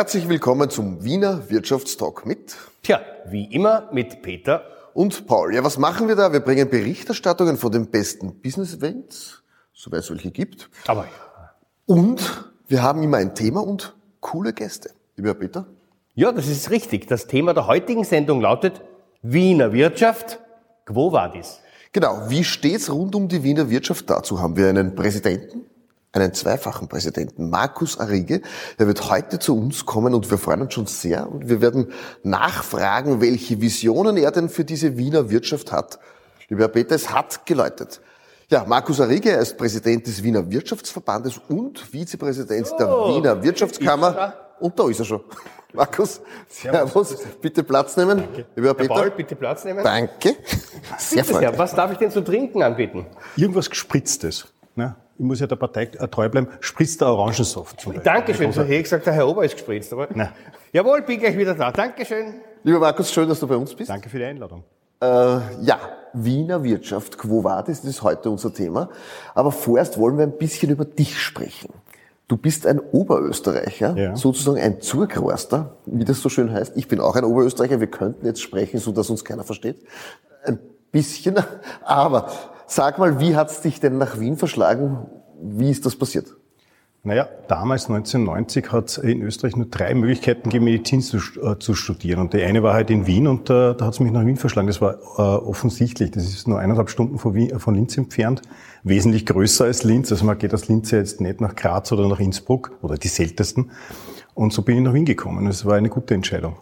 Herzlich 0.00 0.30
willkommen 0.30 0.70
zum 0.70 1.04
Wiener 1.04 1.50
Wirtschaftstalk 1.50 2.24
mit. 2.24 2.56
Tja, 2.82 3.02
wie 3.26 3.44
immer 3.52 3.90
mit 3.92 4.22
Peter 4.22 4.64
und 4.94 5.26
Paul. 5.26 5.54
Ja, 5.54 5.62
was 5.62 5.76
machen 5.76 6.08
wir 6.08 6.16
da? 6.16 6.32
Wir 6.32 6.40
bringen 6.40 6.70
Berichterstattungen 6.70 7.58
von 7.58 7.70
den 7.70 7.90
besten 7.90 8.40
Business 8.40 8.74
Events, 8.74 9.42
soweit 9.74 10.00
es 10.00 10.10
welche 10.10 10.30
gibt. 10.30 10.70
Aber 10.86 11.02
ja. 11.02 11.50
Und 11.84 12.50
wir 12.66 12.82
haben 12.82 13.02
immer 13.02 13.18
ein 13.18 13.34
Thema 13.34 13.60
und 13.62 13.94
coole 14.20 14.54
Gäste. 14.54 14.88
Lieber 15.16 15.34
Peter? 15.34 15.66
Ja, 16.14 16.32
das 16.32 16.48
ist 16.48 16.70
richtig. 16.70 17.06
Das 17.06 17.26
Thema 17.26 17.52
der 17.52 17.66
heutigen 17.66 18.04
Sendung 18.04 18.40
lautet 18.40 18.80
Wiener 19.20 19.74
Wirtschaft. 19.74 20.40
Quo 20.86 21.12
vadis? 21.12 21.60
Genau. 21.92 22.22
Wie 22.28 22.44
steht's 22.44 22.90
rund 22.90 23.14
um 23.14 23.28
die 23.28 23.42
Wiener 23.42 23.68
Wirtschaft? 23.68 24.08
Dazu 24.08 24.40
haben 24.40 24.56
wir 24.56 24.66
einen 24.70 24.94
Präsidenten, 24.94 25.66
einen 26.12 26.34
zweifachen 26.34 26.88
Präsidenten, 26.88 27.50
Markus 27.50 27.98
Arrige. 27.98 28.42
Der 28.78 28.86
wird 28.86 29.08
heute 29.10 29.38
zu 29.38 29.56
uns 29.56 29.86
kommen 29.86 30.14
und 30.14 30.30
wir 30.30 30.38
freuen 30.38 30.62
uns 30.62 30.74
schon 30.74 30.86
sehr 30.86 31.30
und 31.30 31.48
wir 31.48 31.60
werden 31.60 31.92
nachfragen, 32.22 33.20
welche 33.20 33.60
Visionen 33.60 34.16
er 34.16 34.32
denn 34.32 34.48
für 34.48 34.64
diese 34.64 34.96
Wiener 34.96 35.30
Wirtschaft 35.30 35.70
hat. 35.70 35.98
Lieber 36.48 36.62
Herr 36.62 36.68
Peter, 36.68 36.96
es 36.96 37.12
hat 37.12 37.46
geläutet. 37.46 38.00
Ja, 38.48 38.64
Markus 38.66 39.00
Arrige, 39.00 39.30
er 39.30 39.38
ist 39.38 39.56
Präsident 39.56 40.04
des 40.08 40.20
Wiener 40.24 40.50
Wirtschaftsverbandes 40.50 41.40
und 41.48 41.78
Vizepräsident 41.78 42.68
oh, 42.72 42.76
der 42.76 42.88
Wiener 42.88 43.42
Wirtschaftskammer. 43.42 44.34
Und 44.58 44.76
da 44.78 44.88
ist 44.88 44.98
er 44.98 45.04
schon. 45.04 45.20
Markus, 45.72 46.20
Servus, 46.48 47.16
bitte 47.40 47.62
Platz 47.62 47.96
nehmen. 47.96 48.18
Danke. 48.18 48.46
Lieber 48.56 48.74
Peter. 48.74 48.92
Paul, 48.92 49.10
bitte 49.12 49.36
Platz 49.36 49.64
nehmen. 49.64 49.84
Danke. 49.84 50.34
Sehr 50.98 51.24
freundlich. 51.24 51.56
Was 51.56 51.74
darf 51.76 51.92
ich 51.92 51.98
denn 51.98 52.10
zu 52.10 52.22
trinken 52.22 52.64
anbieten? 52.64 53.06
Irgendwas 53.36 53.70
Gespritztes. 53.70 54.48
Ne? 54.74 54.96
Ich 55.20 55.26
muss 55.26 55.38
ja 55.38 55.46
der 55.46 55.56
Partei 55.56 55.84
treu 55.84 56.30
bleiben, 56.30 56.48
spritzt 56.60 57.02
der 57.02 57.08
Orangensaft 57.08 57.78
zum 57.78 57.92
Beispiel. 57.92 58.10
Dankeschön, 58.10 58.52
so 58.52 58.62
hätte 58.62 58.72
ich 58.72 58.84
gesagt, 58.84 59.04
der 59.04 59.12
Herr 59.12 59.28
Ober 59.28 59.44
ist 59.44 59.52
gespritzt. 59.52 59.92
Aber 59.92 60.08
Nein. 60.14 60.30
Jawohl, 60.72 61.02
bin 61.02 61.20
gleich 61.20 61.36
wieder 61.36 61.54
da. 61.54 61.70
Dankeschön. 61.70 62.36
Lieber 62.62 62.78
Markus, 62.78 63.12
schön, 63.12 63.28
dass 63.28 63.38
du 63.38 63.46
bei 63.46 63.56
uns 63.56 63.74
bist. 63.74 63.90
Danke 63.90 64.08
für 64.08 64.16
die 64.16 64.24
Einladung. 64.24 64.64
Äh, 64.98 65.06
ja, 65.06 65.78
Wiener 66.14 66.64
Wirtschaft, 66.64 67.18
Quo 67.18 67.44
Vadis, 67.44 67.82
das 67.82 67.90
ist 67.90 68.02
heute 68.02 68.30
unser 68.30 68.54
Thema. 68.54 68.88
Aber 69.34 69.52
vorerst 69.52 69.98
wollen 69.98 70.16
wir 70.16 70.24
ein 70.24 70.38
bisschen 70.38 70.70
über 70.70 70.86
dich 70.86 71.20
sprechen. 71.20 71.68
Du 72.26 72.38
bist 72.38 72.66
ein 72.66 72.80
Oberösterreicher, 72.80 73.96
ja. 73.98 74.16
sozusagen 74.16 74.58
ein 74.58 74.80
Zurgroaster, 74.80 75.76
wie 75.84 76.06
das 76.06 76.22
so 76.22 76.30
schön 76.30 76.50
heißt. 76.50 76.78
Ich 76.78 76.88
bin 76.88 76.98
auch 76.98 77.14
ein 77.14 77.24
Oberösterreicher. 77.24 77.78
Wir 77.78 77.88
könnten 77.88 78.24
jetzt 78.24 78.40
sprechen, 78.40 78.80
so 78.80 78.90
dass 78.90 79.10
uns 79.10 79.22
keiner 79.22 79.44
versteht. 79.44 79.84
Ein 80.44 80.58
bisschen, 80.90 81.36
aber 81.84 82.30
Sag 82.72 83.00
mal, 83.00 83.18
wie 83.18 83.34
hat's 83.34 83.62
dich 83.62 83.80
denn 83.80 83.98
nach 83.98 84.20
Wien 84.20 84.36
verschlagen? 84.36 85.08
Wie 85.42 85.72
ist 85.72 85.84
das 85.86 85.96
passiert? 85.96 86.36
Naja, 87.02 87.28
damals 87.48 87.88
1990 87.88 88.70
hat 88.70 88.90
es 88.90 88.98
in 88.98 89.22
Österreich 89.22 89.56
nur 89.56 89.66
drei 89.66 89.92
Möglichkeiten 89.92 90.44
gegeben, 90.44 90.66
Medizin 90.66 91.00
zu, 91.00 91.16
äh, 91.16 91.58
zu 91.58 91.74
studieren. 91.74 92.20
Und 92.20 92.32
die 92.32 92.40
eine 92.44 92.62
war 92.62 92.72
halt 92.72 92.90
in 92.90 93.08
Wien 93.08 93.26
und 93.26 93.50
äh, 93.50 93.74
da 93.74 93.86
hat 93.86 93.94
es 93.94 93.98
mich 93.98 94.12
nach 94.12 94.24
Wien 94.24 94.36
verschlagen. 94.36 94.68
Das 94.68 94.80
war 94.80 94.94
äh, 94.94 95.20
offensichtlich. 95.20 96.12
Das 96.12 96.22
ist 96.22 96.46
nur 96.46 96.60
eineinhalb 96.60 96.90
Stunden 96.90 97.18
von, 97.18 97.34
Wien, 97.34 97.58
von 97.58 97.74
Linz 97.74 97.98
entfernt. 97.98 98.42
Wesentlich 98.84 99.26
größer 99.26 99.64
als 99.64 99.82
Linz. 99.82 100.12
Also 100.12 100.24
man 100.24 100.38
geht 100.38 100.54
aus 100.54 100.68
Linz 100.68 100.92
ja 100.92 100.98
jetzt 100.98 101.20
nicht 101.20 101.40
nach 101.40 101.56
Graz 101.56 101.90
oder 101.90 102.06
nach 102.06 102.20
Innsbruck 102.20 102.70
oder 102.82 102.94
die 102.94 103.08
seltensten. 103.08 103.72
Und 104.34 104.52
so 104.52 104.62
bin 104.62 104.76
ich 104.76 104.82
nach 104.84 104.94
Wien 104.94 105.06
gekommen. 105.06 105.48
Es 105.48 105.64
war 105.64 105.74
eine 105.74 105.88
gute 105.88 106.14
Entscheidung. 106.14 106.54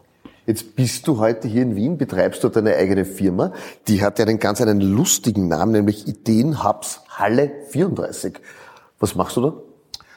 Jetzt 0.49 0.77
bist 0.77 1.07
du 1.07 1.19
heute 1.19 1.47
hier 1.47 1.61
in 1.61 1.77
Wien, 1.77 1.99
betreibst 1.99 2.43
dort 2.43 2.57
eine 2.57 2.75
eigene 2.75 3.05
Firma. 3.05 3.53
Die 3.87 4.03
hat 4.03 4.19
ja 4.19 4.25
einen 4.25 4.39
ganz 4.39 4.63
einen 4.63 4.81
lustigen 4.81 5.47
Namen, 5.47 5.73
nämlich 5.73 6.09
Ideenhubs 6.09 7.03
Halle 7.11 7.51
34. 7.69 8.41
Was 8.99 9.15
machst 9.15 9.37
du 9.37 9.43
da? 9.43 9.53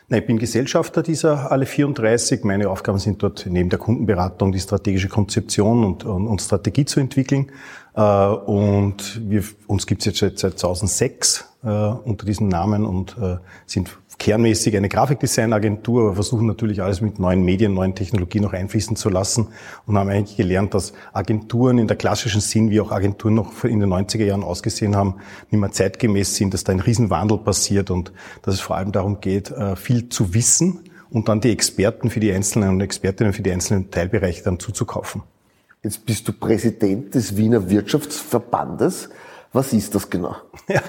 Na, 0.07 0.19
ich 0.19 0.25
bin 0.25 0.39
Gesellschafter 0.39 1.03
dieser 1.03 1.49
Halle 1.49 1.65
34. 1.65 2.45
Meine 2.45 2.69
Aufgaben 2.69 2.97
sind 2.97 3.21
dort 3.21 3.45
neben 3.45 3.69
der 3.69 3.77
Kundenberatung 3.77 4.53
die 4.53 4.61
strategische 4.61 5.09
Konzeption 5.09 5.83
und, 5.83 6.05
und, 6.05 6.27
und 6.27 6.41
Strategie 6.41 6.85
zu 6.85 7.01
entwickeln. 7.01 7.51
Äh, 7.93 8.01
und 8.01 9.19
wir, 9.29 9.43
uns 9.67 9.85
gibt 9.85 10.05
es 10.05 10.21
jetzt 10.21 10.39
seit 10.39 10.57
2006 10.57 11.45
äh, 11.65 11.67
unter 11.67 12.25
diesem 12.25 12.47
Namen 12.47 12.85
und 12.85 13.17
äh, 13.21 13.35
sind 13.65 13.97
kernmäßig 14.21 14.77
eine 14.77 14.87
Grafikdesignagentur, 14.87 16.03
aber 16.03 16.13
versuchen 16.13 16.45
natürlich 16.45 16.83
alles 16.83 17.01
mit 17.01 17.17
neuen 17.17 17.43
Medien, 17.43 17.73
neuen 17.73 17.95
Technologien 17.95 18.43
noch 18.43 18.53
einfließen 18.53 18.95
zu 18.95 19.09
lassen 19.09 19.47
und 19.87 19.97
haben 19.97 20.11
eigentlich 20.11 20.37
gelernt, 20.37 20.75
dass 20.75 20.93
Agenturen 21.11 21.79
in 21.79 21.87
der 21.87 21.97
klassischen 21.97 22.39
Sinn, 22.39 22.69
wie 22.69 22.79
auch 22.79 22.91
Agenturen 22.91 23.33
noch 23.33 23.63
in 23.63 23.79
den 23.79 23.91
90er 23.91 24.23
Jahren 24.23 24.43
ausgesehen 24.43 24.95
haben, 24.95 25.15
nicht 25.49 25.59
mehr 25.59 25.71
zeitgemäß 25.71 26.35
sind, 26.35 26.53
dass 26.53 26.63
da 26.63 26.71
ein 26.71 26.81
Riesenwandel 26.81 27.39
passiert 27.39 27.89
und 27.89 28.13
dass 28.43 28.53
es 28.53 28.61
vor 28.61 28.75
allem 28.75 28.91
darum 28.91 29.21
geht, 29.21 29.49
äh, 29.49 29.75
viel 29.75 30.09
zu 30.09 30.35
wissen 30.35 30.81
und 31.09 31.27
dann 31.27 31.41
die 31.41 31.51
Experten 31.51 32.11
für 32.11 32.19
die 32.19 32.31
einzelnen 32.31 32.69
und 32.69 32.81
Expertinnen 32.81 33.33
für 33.33 33.41
die 33.41 33.51
einzelnen 33.51 33.89
Teilbereiche 33.89 34.43
dann 34.43 34.59
zuzukaufen. 34.59 35.23
Jetzt 35.81 36.05
bist 36.05 36.27
du 36.27 36.33
Präsident 36.33 37.15
des 37.15 37.37
Wiener 37.37 37.71
Wirtschaftsverbandes. 37.71 39.09
Was 39.53 39.73
ist 39.73 39.93
das 39.95 40.09
genau? 40.09 40.35
Ja, 40.69 40.81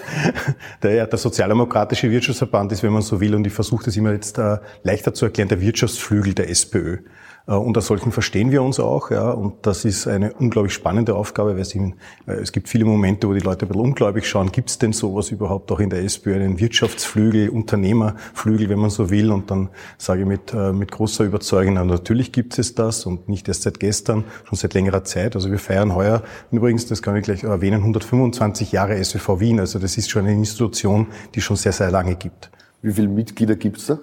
der, 0.83 1.06
der 1.09 1.19
Sozialdemokratische 1.19 2.09
Wirtschaftsverband 2.11 2.71
ist, 2.71 2.84
wenn 2.84 2.93
man 2.93 3.03
so 3.03 3.21
will, 3.21 3.34
und 3.34 3.45
ich 3.47 3.53
versuche 3.53 3.87
das 3.87 3.97
immer 3.97 4.12
jetzt 4.12 4.39
äh, 4.39 4.59
leichter 4.84 5.12
zu 5.12 5.25
erklären, 5.25 5.49
der 5.49 5.61
Wirtschaftsflügel 5.61 6.34
der 6.34 6.49
SPÖ. 6.49 6.99
Äh, 7.47 7.54
unter 7.54 7.80
solchen 7.80 8.12
verstehen 8.12 8.50
wir 8.53 8.62
uns 8.62 8.78
auch, 8.78 9.10
ja, 9.10 9.30
und 9.30 9.66
das 9.66 9.84
ist 9.84 10.06
eine 10.06 10.32
unglaublich 10.34 10.72
spannende 10.72 11.14
Aufgabe, 11.14 11.54
weil 11.54 11.62
es, 11.62 11.75
äh, 11.75 11.92
es 12.26 12.53
gibt 12.53 12.69
viele 12.69 12.84
Momente, 12.84 13.28
wo 13.28 13.34
die 13.34 13.41
Leute 13.41 13.66
ein 13.66 13.69
bisschen 13.69 13.82
ungläubig 13.82 14.26
schauen, 14.26 14.53
gibt 14.53 14.70
es 14.70 14.78
denn 14.78 14.92
sowas 14.92 15.30
überhaupt 15.30 15.72
auch 15.72 15.80
in 15.80 15.91
der 15.91 16.04
SPÖ, 16.04 16.34
einen 16.34 16.60
Wirtschaftsflügel, 16.60 17.48
Unternehmerflügel, 17.48 18.69
wenn 18.69 18.78
man 18.78 18.91
so 18.91 19.10
will, 19.10 19.32
und 19.32 19.50
dann 19.50 19.70
sage 19.98 20.22
ich 20.22 20.26
mit, 20.26 20.54
äh, 20.54 20.72
mit 20.72 20.92
großer 20.92 21.25
Überzeugung, 21.25 21.75
na, 21.75 21.84
natürlich 21.84 22.30
gibt 22.30 22.58
es 22.58 22.75
das 22.75 23.06
und 23.06 23.28
nicht 23.28 23.48
erst 23.48 23.62
seit 23.62 23.80
gestern, 23.80 24.24
schon 24.44 24.56
seit 24.56 24.74
längerer 24.74 25.03
Zeit. 25.04 25.34
Also 25.34 25.50
wir 25.50 25.59
feiern 25.59 25.94
heuer, 25.94 26.22
übrigens, 26.53 26.86
das 26.86 27.03
kann 27.03 27.16
ich 27.16 27.24
gleich 27.24 27.42
erwähnen, 27.42 27.80
125 27.80 28.70
Jahre 28.70 29.03
SWV 29.03 29.41
Wien, 29.41 29.59
also 29.59 29.80
das 29.80 29.98
ist 29.98 30.10
schon 30.10 30.26
eine 30.26 30.34
Institution, 30.34 31.09
die 31.34 31.41
schon 31.41 31.56
sehr, 31.56 31.72
sehr 31.72 31.91
lange 31.91 32.14
gibt. 32.14 32.50
Wie 32.82 32.92
viele 32.92 33.09
Mitglieder 33.09 33.56
gibt's 33.56 33.86
da? 33.86 33.98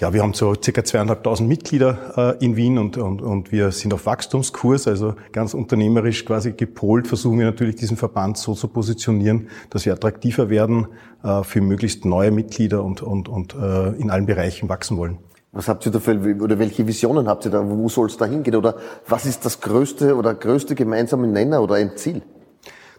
Ja, 0.00 0.12
wir 0.12 0.22
haben 0.22 0.32
so 0.32 0.54
circa 0.54 0.84
zweieinhalbtausend 0.84 1.48
Mitglieder 1.48 2.36
äh, 2.40 2.44
in 2.44 2.54
Wien 2.54 2.78
und, 2.78 2.96
und, 2.98 3.20
und 3.20 3.50
wir 3.50 3.72
sind 3.72 3.92
auf 3.92 4.06
Wachstumskurs, 4.06 4.86
also 4.86 5.16
ganz 5.32 5.54
unternehmerisch 5.54 6.24
quasi 6.24 6.52
gepolt, 6.52 7.08
versuchen 7.08 7.40
wir 7.40 7.46
natürlich 7.46 7.74
diesen 7.74 7.96
Verband 7.96 8.38
so 8.38 8.54
zu 8.54 8.68
positionieren, 8.68 9.48
dass 9.70 9.86
wir 9.86 9.92
attraktiver 9.92 10.50
werden 10.50 10.86
äh, 11.24 11.42
für 11.42 11.60
möglichst 11.60 12.04
neue 12.04 12.30
Mitglieder 12.30 12.84
und, 12.84 13.02
und, 13.02 13.28
und 13.28 13.56
äh, 13.56 13.88
in 13.96 14.10
allen 14.10 14.26
Bereichen 14.26 14.68
wachsen 14.68 14.98
wollen. 14.98 15.18
Was 15.50 15.66
habt 15.66 15.84
ihr 15.84 15.90
da 15.90 15.98
für, 15.98 16.14
oder 16.42 16.60
welche 16.60 16.86
Visionen 16.86 17.26
habt 17.26 17.46
ihr 17.46 17.50
da? 17.50 17.68
Wo 17.68 17.88
soll 17.88 18.06
es 18.06 18.16
da 18.16 18.26
hingehen? 18.26 18.54
Oder 18.54 18.76
was 19.08 19.26
ist 19.26 19.44
das 19.44 19.60
größte 19.60 20.14
oder 20.14 20.32
größte 20.32 20.76
gemeinsame 20.76 21.26
Nenner 21.26 21.60
oder 21.60 21.74
ein 21.74 21.96
Ziel? 21.96 22.22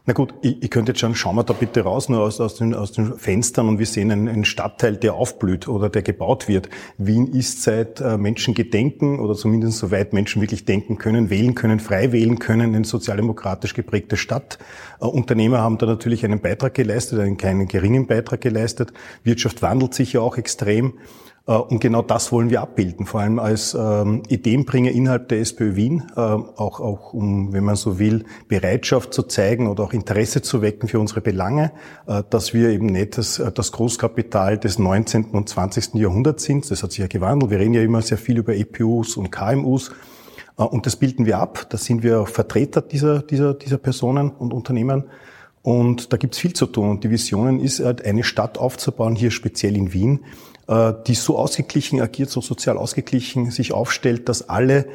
Na 0.09 0.13
gut, 0.13 0.33
ich, 0.41 0.63
ich 0.63 0.71
könnte 0.71 0.93
jetzt 0.93 1.01
schauen, 1.01 1.13
schauen 1.13 1.35
wir 1.35 1.43
da 1.43 1.53
bitte 1.53 1.81
raus, 1.81 2.09
nur 2.09 2.21
aus, 2.21 2.41
aus, 2.41 2.55
den, 2.55 2.73
aus 2.73 2.93
den 2.93 3.19
Fenstern 3.19 3.67
und 3.69 3.77
wir 3.77 3.85
sehen 3.85 4.11
einen, 4.11 4.27
einen 4.27 4.43
Stadtteil, 4.43 4.97
der 4.97 5.13
aufblüht 5.13 5.67
oder 5.67 5.87
der 5.87 6.01
gebaut 6.01 6.47
wird. 6.47 6.67
Wien 6.97 7.27
ist 7.27 7.61
seit 7.61 8.01
äh, 8.01 8.17
Menschen 8.17 8.55
gedenken 8.55 9.19
oder 9.19 9.35
zumindest 9.35 9.77
soweit 9.77 10.11
Menschen 10.11 10.41
wirklich 10.41 10.65
denken 10.65 10.97
können, 10.97 11.29
wählen 11.29 11.53
können, 11.53 11.79
frei 11.79 12.11
wählen 12.11 12.39
können, 12.39 12.73
eine 12.73 12.85
sozialdemokratisch 12.85 13.75
geprägte 13.75 14.17
Stadt. 14.17 14.57
Äh, 14.99 15.05
Unternehmer 15.05 15.59
haben 15.59 15.77
da 15.77 15.85
natürlich 15.85 16.25
einen 16.25 16.39
Beitrag 16.39 16.73
geleistet, 16.73 17.19
einen 17.19 17.37
keinen 17.37 17.67
geringen 17.67 18.07
Beitrag 18.07 18.41
geleistet. 18.41 18.91
Wirtschaft 19.23 19.61
wandelt 19.61 19.93
sich 19.93 20.13
ja 20.13 20.21
auch 20.21 20.39
extrem. 20.39 20.93
Äh, 21.49 21.53
und 21.53 21.81
genau 21.81 22.01
das 22.03 22.31
wollen 22.31 22.51
wir 22.51 22.61
abbilden, 22.61 23.05
vor 23.05 23.21
allem 23.21 23.39
als 23.39 23.73
ähm, 23.73 24.21
Ideenbringer 24.29 24.91
innerhalb 24.91 25.29
der 25.29 25.39
SPÖ 25.39 25.75
Wien, 25.75 26.03
äh, 26.15 26.19
auch, 26.19 26.79
auch 26.79 27.13
um, 27.13 27.51
wenn 27.51 27.63
man 27.63 27.75
so 27.75 27.97
will, 27.97 28.23
Bereitschaft 28.47 29.13
zu 29.13 29.23
zeigen 29.23 29.67
oder 29.67 29.83
auch 29.83 29.93
Interesse 29.93 30.41
zu 30.43 30.61
wecken 30.61 30.87
für 30.87 30.99
unsere 30.99 31.21
Belange, 31.21 31.71
äh, 32.05 32.23
dass 32.29 32.53
wir 32.53 32.69
eben 32.69 32.85
nicht 32.85 33.17
das, 33.17 33.39
äh, 33.39 33.51
das 33.51 33.71
Großkapital 33.71 34.59
des 34.59 34.77
19. 34.77 35.31
und 35.31 35.49
20. 35.49 35.95
Jahrhunderts 35.95 36.43
sind. 36.43 36.69
Das 36.69 36.83
hat 36.83 36.91
sich 36.91 36.99
ja 36.99 37.07
gewandelt. 37.07 37.51
Wir 37.51 37.59
reden 37.59 37.73
ja 37.73 37.81
immer 37.81 38.01
sehr 38.03 38.19
viel 38.19 38.37
über 38.37 38.55
EPUs 38.55 39.17
und 39.17 39.31
KMUs. 39.31 39.91
Äh, 40.57 40.63
und 40.63 40.85
das 40.85 40.97
bilden 40.97 41.25
wir 41.25 41.39
ab. 41.39 41.65
Da 41.69 41.79
sind 41.79 42.03
wir 42.03 42.27
Vertreter 42.27 42.81
dieser, 42.81 43.23
dieser, 43.23 43.55
dieser 43.55 43.79
Personen 43.79 44.29
und 44.29 44.53
Unternehmen. 44.53 45.05
Und 45.61 46.13
da 46.13 46.17
gibt's 46.17 46.37
viel 46.37 46.53
zu 46.53 46.67
tun. 46.67 46.89
Und 46.89 47.03
die 47.03 47.09
Visionen 47.09 47.59
ist 47.59 47.83
halt, 47.83 48.05
eine 48.05 48.23
Stadt 48.23 48.57
aufzubauen, 48.57 49.15
hier 49.15 49.31
speziell 49.31 49.75
in 49.75 49.93
Wien, 49.93 50.21
die 50.69 51.15
so 51.15 51.37
ausgeglichen 51.37 51.99
agiert, 51.99 52.29
so 52.29 52.41
sozial 52.41 52.77
ausgeglichen 52.77 53.49
sich 53.49 53.73
aufstellt, 53.73 54.29
dass 54.29 54.49
alle 54.49 54.85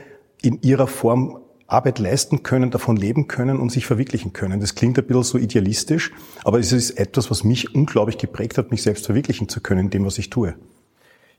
in 0.40 0.62
ihrer 0.62 0.86
Form 0.86 1.40
Arbeit 1.66 1.98
leisten 1.98 2.42
können, 2.42 2.70
davon 2.70 2.96
leben 2.96 3.26
können 3.26 3.58
und 3.58 3.72
sich 3.72 3.86
verwirklichen 3.86 4.32
können. 4.32 4.60
Das 4.60 4.74
klingt 4.74 4.98
ein 4.98 5.06
bisschen 5.06 5.22
so 5.24 5.38
idealistisch, 5.38 6.12
aber 6.44 6.58
es 6.58 6.72
ist 6.72 6.92
etwas, 6.92 7.30
was 7.30 7.42
mich 7.42 7.74
unglaublich 7.74 8.18
geprägt 8.18 8.58
hat, 8.58 8.70
mich 8.70 8.82
selbst 8.82 9.06
verwirklichen 9.06 9.48
zu 9.48 9.60
können 9.60 9.86
in 9.86 9.90
dem, 9.90 10.04
was 10.04 10.18
ich 10.18 10.30
tue. 10.30 10.54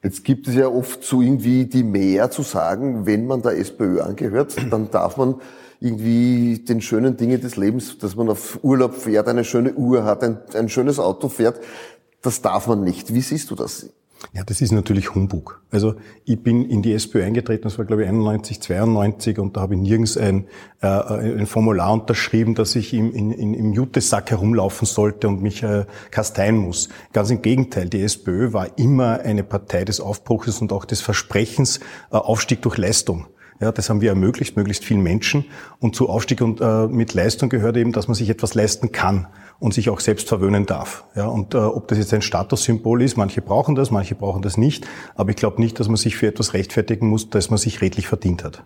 Jetzt 0.03 0.23
gibt 0.23 0.47
es 0.47 0.55
ja 0.55 0.67
oft 0.67 1.03
so 1.03 1.21
irgendwie 1.21 1.65
die 1.65 1.83
Mehr 1.83 2.29
zu 2.29 2.43
sagen, 2.43 3.05
wenn 3.05 3.25
man 3.25 3.41
der 3.41 3.57
SPÖ 3.57 4.01
angehört, 4.01 4.55
dann 4.69 4.91
darf 4.91 5.17
man 5.17 5.35
irgendwie 5.79 6.59
den 6.59 6.81
schönen 6.81 7.17
Dingen 7.17 7.41
des 7.41 7.55
Lebens, 7.55 7.97
dass 7.97 8.15
man 8.15 8.29
auf 8.29 8.59
Urlaub 8.63 8.95
fährt, 8.95 9.27
eine 9.27 9.43
schöne 9.43 9.73
Uhr 9.73 10.03
hat, 10.03 10.23
ein, 10.23 10.39
ein 10.53 10.69
schönes 10.69 10.99
Auto 10.99 11.29
fährt, 11.29 11.59
das 12.21 12.41
darf 12.41 12.67
man 12.67 12.83
nicht. 12.83 13.13
Wie 13.13 13.21
siehst 13.21 13.51
du 13.51 13.55
das? 13.55 13.89
Ja, 14.33 14.44
das 14.44 14.62
ist 14.62 14.72
natürlich 14.72 15.16
Humbug. 15.16 15.62
Also 15.72 15.95
ich 16.25 16.42
bin 16.42 16.66
in 16.69 16.81
die 16.81 16.94
SPÖ 16.94 17.24
eingetreten, 17.24 17.63
das 17.63 17.77
war 17.77 17.86
glaube 17.86 18.04
ich 18.04 18.10
91, 18.10 18.62
92 18.62 19.39
und 19.39 19.57
da 19.57 19.62
habe 19.62 19.75
ich 19.75 19.81
nirgends 19.81 20.18
ein, 20.18 20.48
äh, 20.81 20.88
ein 20.88 21.45
Formular 21.45 21.94
unterschrieben, 21.94 22.56
dass 22.56 22.75
ich 22.75 22.94
im, 22.94 23.13
in, 23.13 23.31
im 23.31 23.74
Jutesack 23.74 24.31
herumlaufen 24.31 24.86
sollte 24.86 25.27
und 25.27 25.42
mich 25.42 25.63
äh, 25.63 25.86
kasteien 26.12 26.57
muss. 26.57 26.89
Ganz 27.13 27.30
im 27.30 27.42
Gegenteil, 27.42 27.89
die 27.89 28.01
SPÖ 28.01 28.54
war 28.54 28.77
immer 28.77 29.19
eine 29.22 29.44
Partei 29.44 29.86
des 29.86 30.00
Aufbruches 30.00 30.62
und 30.62 30.72
auch 30.72 30.86
des 30.86 31.01
Versprechens 31.01 31.80
äh, 32.12 32.18
Aufstieg 32.18 32.62
durch 32.62 32.77
Leistung. 32.77 33.27
Ja, 33.61 33.71
das 33.71 33.89
haben 33.89 34.01
wir 34.01 34.09
ermöglicht, 34.09 34.57
möglichst 34.57 34.83
vielen 34.83 35.01
Menschen. 35.01 35.45
Und 35.79 35.95
zu 35.95 36.09
Aufstieg 36.09 36.41
und 36.41 36.59
äh, 36.59 36.87
mit 36.87 37.13
Leistung 37.13 37.49
gehört 37.49 37.77
eben, 37.77 37.93
dass 37.93 38.07
man 38.07 38.15
sich 38.15 38.29
etwas 38.29 38.53
leisten 38.53 38.91
kann 38.91 39.27
und 39.59 39.73
sich 39.73 39.89
auch 39.89 40.01
selbst 40.01 40.27
verwöhnen 40.27 40.65
darf. 40.65 41.05
Ja, 41.15 41.27
und 41.27 41.53
äh, 41.53 41.57
ob 41.57 41.87
das 41.87 41.97
jetzt 41.97 42.13
ein 42.13 42.21
Statussymbol 42.21 43.01
ist, 43.01 43.15
manche 43.15 43.41
brauchen 43.41 43.75
das, 43.75 43.91
manche 43.91 44.15
brauchen 44.15 44.41
das 44.41 44.57
nicht. 44.57 44.85
Aber 45.15 45.29
ich 45.29 45.37
glaube 45.37 45.61
nicht, 45.61 45.79
dass 45.79 45.87
man 45.87 45.97
sich 45.97 46.17
für 46.17 46.27
etwas 46.27 46.53
rechtfertigen 46.53 47.07
muss, 47.07 47.29
dass 47.29 47.49
man 47.49 47.57
sich 47.57 47.81
redlich 47.81 48.07
verdient 48.07 48.43
hat. 48.43 48.65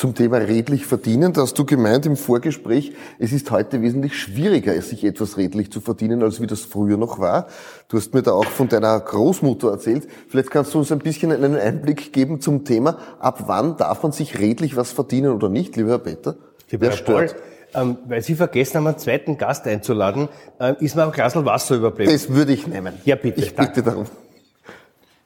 Zum 0.00 0.14
Thema 0.14 0.38
redlich 0.38 0.86
verdienen, 0.86 1.34
da 1.34 1.42
hast 1.42 1.58
du 1.58 1.66
gemeint 1.66 2.06
im 2.06 2.16
Vorgespräch, 2.16 2.94
es 3.18 3.32
ist 3.32 3.50
heute 3.50 3.82
wesentlich 3.82 4.18
schwieriger, 4.18 4.80
sich 4.80 5.04
etwas 5.04 5.36
redlich 5.36 5.70
zu 5.70 5.82
verdienen, 5.82 6.22
als 6.22 6.40
wie 6.40 6.46
das 6.46 6.60
früher 6.60 6.96
noch 6.96 7.18
war. 7.18 7.48
Du 7.88 7.98
hast 7.98 8.14
mir 8.14 8.22
da 8.22 8.32
auch 8.32 8.46
von 8.46 8.66
deiner 8.66 8.98
Großmutter 8.98 9.70
erzählt. 9.70 10.08
Vielleicht 10.26 10.50
kannst 10.50 10.72
du 10.72 10.78
uns 10.78 10.90
ein 10.90 11.00
bisschen 11.00 11.32
einen 11.32 11.54
Einblick 11.54 12.14
geben 12.14 12.40
zum 12.40 12.64
Thema, 12.64 12.96
ab 13.18 13.42
wann 13.46 13.76
darf 13.76 14.02
man 14.02 14.12
sich 14.12 14.38
redlich 14.38 14.74
was 14.74 14.90
verdienen 14.90 15.32
oder 15.34 15.50
nicht, 15.50 15.76
lieber 15.76 15.90
Herr 15.90 15.98
Peter? 15.98 16.36
Lieber 16.70 16.80
Wer 16.80 16.90
Herr 16.92 16.96
stört? 16.96 17.36
Paul, 17.74 17.82
ähm, 17.82 17.98
weil 18.08 18.22
Sie 18.22 18.36
vergessen 18.36 18.78
haben, 18.78 18.86
einen 18.86 18.96
zweiten 18.96 19.36
Gast 19.36 19.66
einzuladen, 19.66 20.30
äh, 20.58 20.82
ist 20.82 20.96
mir 20.96 21.04
ein 21.04 21.12
Glas 21.12 21.36
Wasser 21.36 21.76
überbleiben. 21.76 22.10
Das 22.10 22.30
würde 22.30 22.54
ich 22.54 22.66
nehmen. 22.66 22.94
Ja, 23.04 23.16
bitte. 23.16 23.42
Ich 23.42 23.54
bitte 23.54 23.82
darum. 23.82 24.06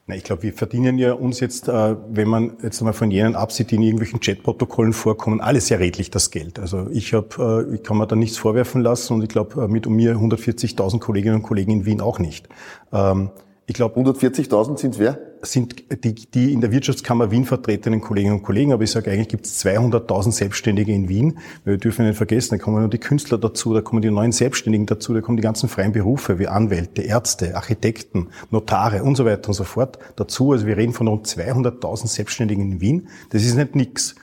Na, 0.06 0.14
ich 0.14 0.22
glaube, 0.22 0.42
wir 0.42 0.52
verdienen 0.52 0.98
ja 0.98 1.14
uns 1.14 1.40
jetzt, 1.40 1.66
äh, 1.66 1.96
wenn 2.10 2.28
man 2.28 2.58
jetzt 2.62 2.78
einmal 2.80 2.92
von 2.92 3.10
jenen 3.10 3.34
absieht, 3.34 3.70
die 3.70 3.76
in 3.76 3.82
irgendwelchen 3.82 4.20
Chatprotokollen 4.20 4.92
vorkommen, 4.92 5.40
alles 5.40 5.68
sehr 5.68 5.80
redlich 5.80 6.10
das 6.10 6.30
Geld. 6.30 6.58
Also 6.58 6.88
ich 6.90 7.14
habe, 7.14 7.66
äh, 7.70 7.74
ich 7.74 7.82
kann 7.82 7.96
mir 7.96 8.06
da 8.06 8.14
nichts 8.14 8.36
vorwerfen 8.36 8.82
lassen 8.82 9.14
und 9.14 9.22
ich 9.22 9.30
glaube, 9.30 9.64
äh, 9.64 9.68
mit 9.68 9.86
um 9.86 9.94
mir 9.94 10.16
140.000 10.16 11.00
Kolleginnen 11.00 11.36
und 11.36 11.42
Kollegen 11.42 11.72
in 11.72 11.86
Wien 11.86 12.02
auch 12.02 12.18
nicht. 12.18 12.50
Ähm, 12.92 13.30
ich 13.66 13.74
glaube, 13.74 13.98
140.000 13.98 14.76
sind 14.78 14.98
wer? 14.98 15.18
Sind 15.44 15.84
die, 16.04 16.14
die 16.14 16.52
in 16.52 16.60
der 16.60 16.72
Wirtschaftskammer 16.72 17.30
Wien 17.30 17.44
vertretenen 17.44 18.00
Kolleginnen 18.00 18.36
und 18.36 18.42
Kollegen, 18.42 18.72
aber 18.72 18.82
ich 18.82 18.90
sage 18.90 19.10
eigentlich 19.10 19.28
gibt 19.28 19.46
es 19.46 19.64
200.000 19.64 20.32
Selbstständige 20.32 20.92
in 20.92 21.08
Wien. 21.08 21.38
Wir 21.64 21.76
dürfen 21.76 22.06
nicht 22.06 22.16
vergessen, 22.16 22.56
da 22.56 22.62
kommen 22.62 22.80
nur 22.80 22.88
die 22.88 22.98
Künstler 22.98 23.38
dazu, 23.38 23.74
da 23.74 23.80
kommen 23.80 24.02
die 24.02 24.10
neuen 24.10 24.32
Selbstständigen 24.32 24.86
dazu, 24.86 25.12
da 25.12 25.20
kommen 25.20 25.36
die 25.36 25.42
ganzen 25.42 25.68
freien 25.68 25.92
Berufe 25.92 26.38
wie 26.38 26.48
Anwälte, 26.48 27.02
Ärzte, 27.02 27.56
Architekten, 27.56 28.28
Notare 28.50 29.02
und 29.02 29.16
so 29.16 29.24
weiter 29.24 29.48
und 29.48 29.54
so 29.54 29.64
fort 29.64 29.98
dazu. 30.16 30.52
Also 30.52 30.66
wir 30.66 30.76
reden 30.76 30.92
von 30.92 31.08
rund 31.08 31.26
200.000 31.26 32.06
Selbstständigen 32.06 32.72
in 32.72 32.80
Wien. 32.80 33.08
Das 33.30 33.44
ist 33.44 33.54
nicht 33.54 33.76
nix. 33.76 34.14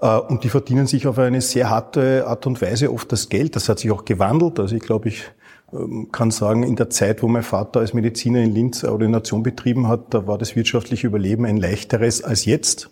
Äh, 0.00 0.18
und 0.18 0.44
die 0.44 0.48
verdienen 0.48 0.86
sich 0.86 1.06
auf 1.06 1.18
eine 1.18 1.40
sehr 1.40 1.70
harte 1.70 2.26
Art 2.26 2.46
und 2.46 2.60
Weise 2.62 2.92
oft 2.92 3.10
das 3.12 3.28
Geld. 3.28 3.56
Das 3.56 3.68
hat 3.68 3.78
sich 3.78 3.90
auch 3.90 4.04
gewandelt. 4.04 4.58
Also 4.58 4.74
ich 4.76 4.82
glaube, 4.82 5.08
ich 5.08 5.24
kann 6.12 6.30
sagen, 6.30 6.62
in 6.62 6.76
der 6.76 6.90
Zeit, 6.90 7.22
wo 7.22 7.28
mein 7.28 7.42
Vater 7.42 7.80
als 7.80 7.92
Mediziner 7.92 8.40
in 8.40 8.54
Linz 8.54 8.84
Ordination 8.84 9.42
betrieben 9.42 9.88
hat, 9.88 10.14
da 10.14 10.26
war 10.26 10.38
das 10.38 10.54
wirtschaftliche 10.54 11.08
Überleben 11.08 11.44
ein 11.44 11.56
leichteres 11.56 12.22
als 12.22 12.44
jetzt. 12.44 12.90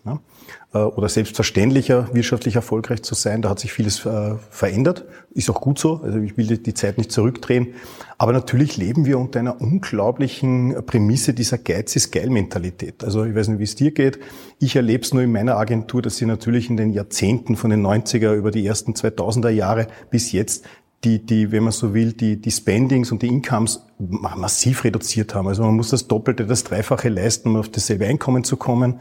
Äh, 0.75 0.79
oder 0.79 1.09
selbstverständlicher, 1.09 2.09
wirtschaftlich 2.13 2.57
erfolgreich 2.57 3.03
zu 3.03 3.15
sein. 3.15 3.43
Da 3.43 3.51
hat 3.51 3.61
sich 3.61 3.73
vieles 3.73 4.05
äh, 4.05 4.35
verändert. 4.51 5.05
Ist 5.33 5.49
auch 5.49 5.61
gut 5.61 5.79
so. 5.79 6.01
Also 6.03 6.19
ich 6.19 6.37
will 6.37 6.59
die 6.59 6.75
Zeit 6.75 6.99
nicht 6.99 7.13
zurückdrehen. 7.13 7.75
Aber 8.19 8.33
natürlich 8.33 8.77
leben 8.77 9.07
wir 9.07 9.19
unter 9.19 9.39
einer 9.39 9.61
unglaublichen 9.61 10.85
Prämisse 10.85 11.33
dieser 11.33 11.59
Geiz 11.59 11.95
ist 11.97 12.11
geil 12.11 12.31
Mentalität. 12.31 13.05
Also 13.05 13.25
ich 13.25 13.35
weiß 13.35 13.49
nicht, 13.49 13.61
wie 13.61 13.65
es 13.65 13.77
dir 13.77 13.93
geht. 13.93 14.19
Ich 14.59 14.77
erlebe 14.77 15.05
es 15.05 15.15
nur 15.15 15.23
in 15.23 15.33
meiner 15.33 15.57
Agentur, 15.57 16.03
dass 16.03 16.17
sie 16.17 16.27
natürlich 16.27 16.71
in 16.71 16.77
den 16.77 16.93
Jahrzehnten 16.93 17.57
von 17.57 17.71
den 17.71 17.85
90er 17.85 18.35
über 18.35 18.51
die 18.51 18.67
ersten 18.67 18.93
2000er 18.93 19.51
Jahre 19.51 19.87
bis 20.11 20.33
jetzt 20.33 20.65
die, 21.05 21.25
die, 21.25 21.53
wenn 21.53 21.63
man 21.63 21.73
so 21.73 21.95
will, 21.95 22.13
die, 22.13 22.41
die 22.41 22.51
Spendings 22.51 23.13
und 23.13 23.23
die 23.23 23.29
Incomes 23.29 23.87
massiv 23.99 24.85
reduziert 24.85 25.35
haben. 25.35 25.49
Also 25.49 25.63
man 25.63 25.77
muss 25.77 25.91
das 25.91 26.09
Doppelte, 26.09 26.47
das 26.47 26.65
Dreifache 26.65 27.09
leisten, 27.09 27.51
um 27.51 27.57
auf 27.57 27.69
dasselbe 27.69 28.07
Einkommen 28.07 28.45
zu 28.45 28.57
kommen. 28.57 29.01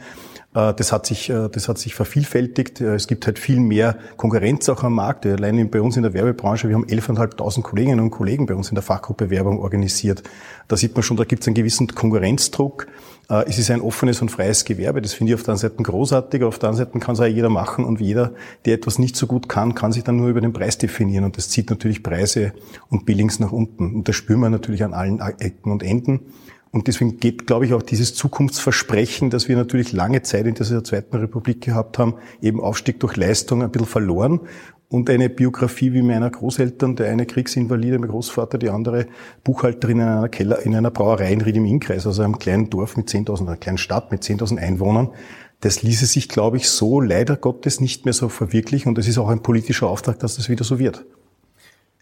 Äh, 0.53 0.73
das 0.73 0.91
hat 0.91 1.05
sich, 1.05 1.29
äh, 1.29 1.50
das 1.50 1.67
hat 1.67 1.77
sich 1.77 1.95
vervielfältigt. 1.95 2.81
Äh, 2.81 2.95
es 2.95 3.07
gibt 3.07 3.25
halt 3.25 3.39
viel 3.39 3.59
mehr 3.59 3.97
Konkurrenz 4.17 4.69
auch 4.69 4.83
am 4.83 4.94
Markt. 4.94 5.25
Allein 5.25 5.69
bei 5.69 5.81
uns 5.81 5.97
in 5.97 6.03
der 6.03 6.13
Werbebranche, 6.13 6.67
wir 6.67 6.75
haben 6.75 6.85
11.500 6.85 7.61
Kolleginnen 7.61 8.00
und 8.00 8.11
Kollegen 8.11 8.45
bei 8.45 8.55
uns 8.55 8.69
in 8.69 8.75
der 8.75 8.83
Fachgruppe 8.83 9.29
Werbung 9.29 9.59
organisiert. 9.59 10.23
Da 10.67 10.77
sieht 10.77 10.94
man 10.94 11.03
schon, 11.03 11.17
da 11.17 11.23
gibt 11.23 11.44
es 11.44 11.47
einen 11.47 11.55
gewissen 11.55 11.88
Konkurrenzdruck. 11.88 12.88
Es 13.29 13.57
ist 13.57 13.71
ein 13.71 13.81
offenes 13.81 14.21
und 14.21 14.29
freies 14.29 14.65
Gewerbe. 14.65 15.01
Das 15.01 15.13
finde 15.13 15.31
ich 15.31 15.35
auf 15.35 15.43
der 15.43 15.53
einen 15.53 15.59
Seite 15.59 15.81
großartig. 15.81 16.43
Auf 16.43 16.59
der 16.59 16.69
anderen 16.69 16.87
Seite 16.87 16.99
kann 16.99 17.15
es 17.15 17.21
auch 17.21 17.25
jeder 17.25 17.49
machen 17.49 17.85
und 17.85 18.01
jeder, 18.01 18.33
der 18.65 18.75
etwas 18.75 18.99
nicht 18.99 19.15
so 19.15 19.27
gut 19.27 19.47
kann, 19.47 19.75
kann 19.75 19.93
sich 19.93 20.03
dann 20.03 20.17
nur 20.17 20.27
über 20.27 20.41
den 20.41 20.51
Preis 20.51 20.77
definieren. 20.77 21.23
Und 21.23 21.37
das 21.37 21.49
zieht 21.49 21.69
natürlich 21.69 22.03
Preise 22.03 22.51
und 22.89 23.05
Billings 23.05 23.39
nach 23.39 23.51
unten. 23.51 23.95
Und 23.95 24.07
das 24.07 24.15
spüren 24.17 24.41
wir 24.41 24.49
natürlich 24.49 24.83
an 24.83 24.93
allen 24.93 25.21
Ecken 25.21 25.71
und 25.71 25.83
Enden. 25.83 26.19
Und 26.71 26.87
deswegen 26.87 27.17
geht, 27.17 27.45
glaube 27.45 27.67
ich, 27.67 27.73
auch 27.73 27.83
dieses 27.83 28.15
Zukunftsversprechen, 28.15 29.29
das 29.29 29.47
wir 29.47 29.55
natürlich 29.55 29.93
lange 29.93 30.23
Zeit 30.23 30.47
in 30.47 30.55
dieser 30.55 30.83
Zweiten 30.83 31.15
Republik 31.15 31.61
gehabt 31.61 31.99
haben, 31.99 32.15
eben 32.41 32.59
Aufstieg 32.59 32.99
durch 32.99 33.15
Leistung 33.15 33.61
ein 33.61 33.71
bisschen 33.71 33.87
verloren. 33.87 34.41
Und 34.93 35.09
eine 35.09 35.27
Biografie 35.27 35.91
wie 35.93 36.03
meiner 36.03 36.29
Großeltern, 36.29 36.95
der 36.95 37.09
eine 37.09 37.25
Kriegsinvalide, 37.25 37.97
mein 37.97 38.11
Großvater, 38.11 38.59
die 38.59 38.69
andere 38.69 39.07
Buchhalterin 39.43 39.99
in 39.99 40.07
einer 40.07 40.29
Keller, 40.29 40.59
in 40.59 40.75
einer 40.75 40.91
Brauerei 40.91 41.33
in 41.33 41.41
Ried 41.41 41.55
im 41.55 41.65
Innkreis, 41.65 42.05
also 42.05 42.21
einem 42.21 42.37
kleinen 42.37 42.69
Dorf 42.69 42.95
mit 42.95 43.07
10.000, 43.09 43.47
einer 43.47 43.57
kleinen 43.57 43.79
Stadt 43.79 44.11
mit 44.11 44.21
10.000 44.21 44.59
Einwohnern. 44.59 45.09
Das 45.61 45.81
ließe 45.81 46.05
sich, 46.05 46.29
glaube 46.29 46.57
ich, 46.57 46.69
so 46.69 47.01
leider 47.01 47.37
Gottes 47.37 47.81
nicht 47.81 48.05
mehr 48.05 48.13
so 48.13 48.29
verwirklichen. 48.29 48.89
Und 48.89 48.99
es 48.99 49.07
ist 49.07 49.17
auch 49.17 49.29
ein 49.29 49.41
politischer 49.41 49.87
Auftrag, 49.87 50.19
dass 50.19 50.35
das 50.35 50.47
wieder 50.47 50.63
so 50.63 50.77
wird. 50.77 51.03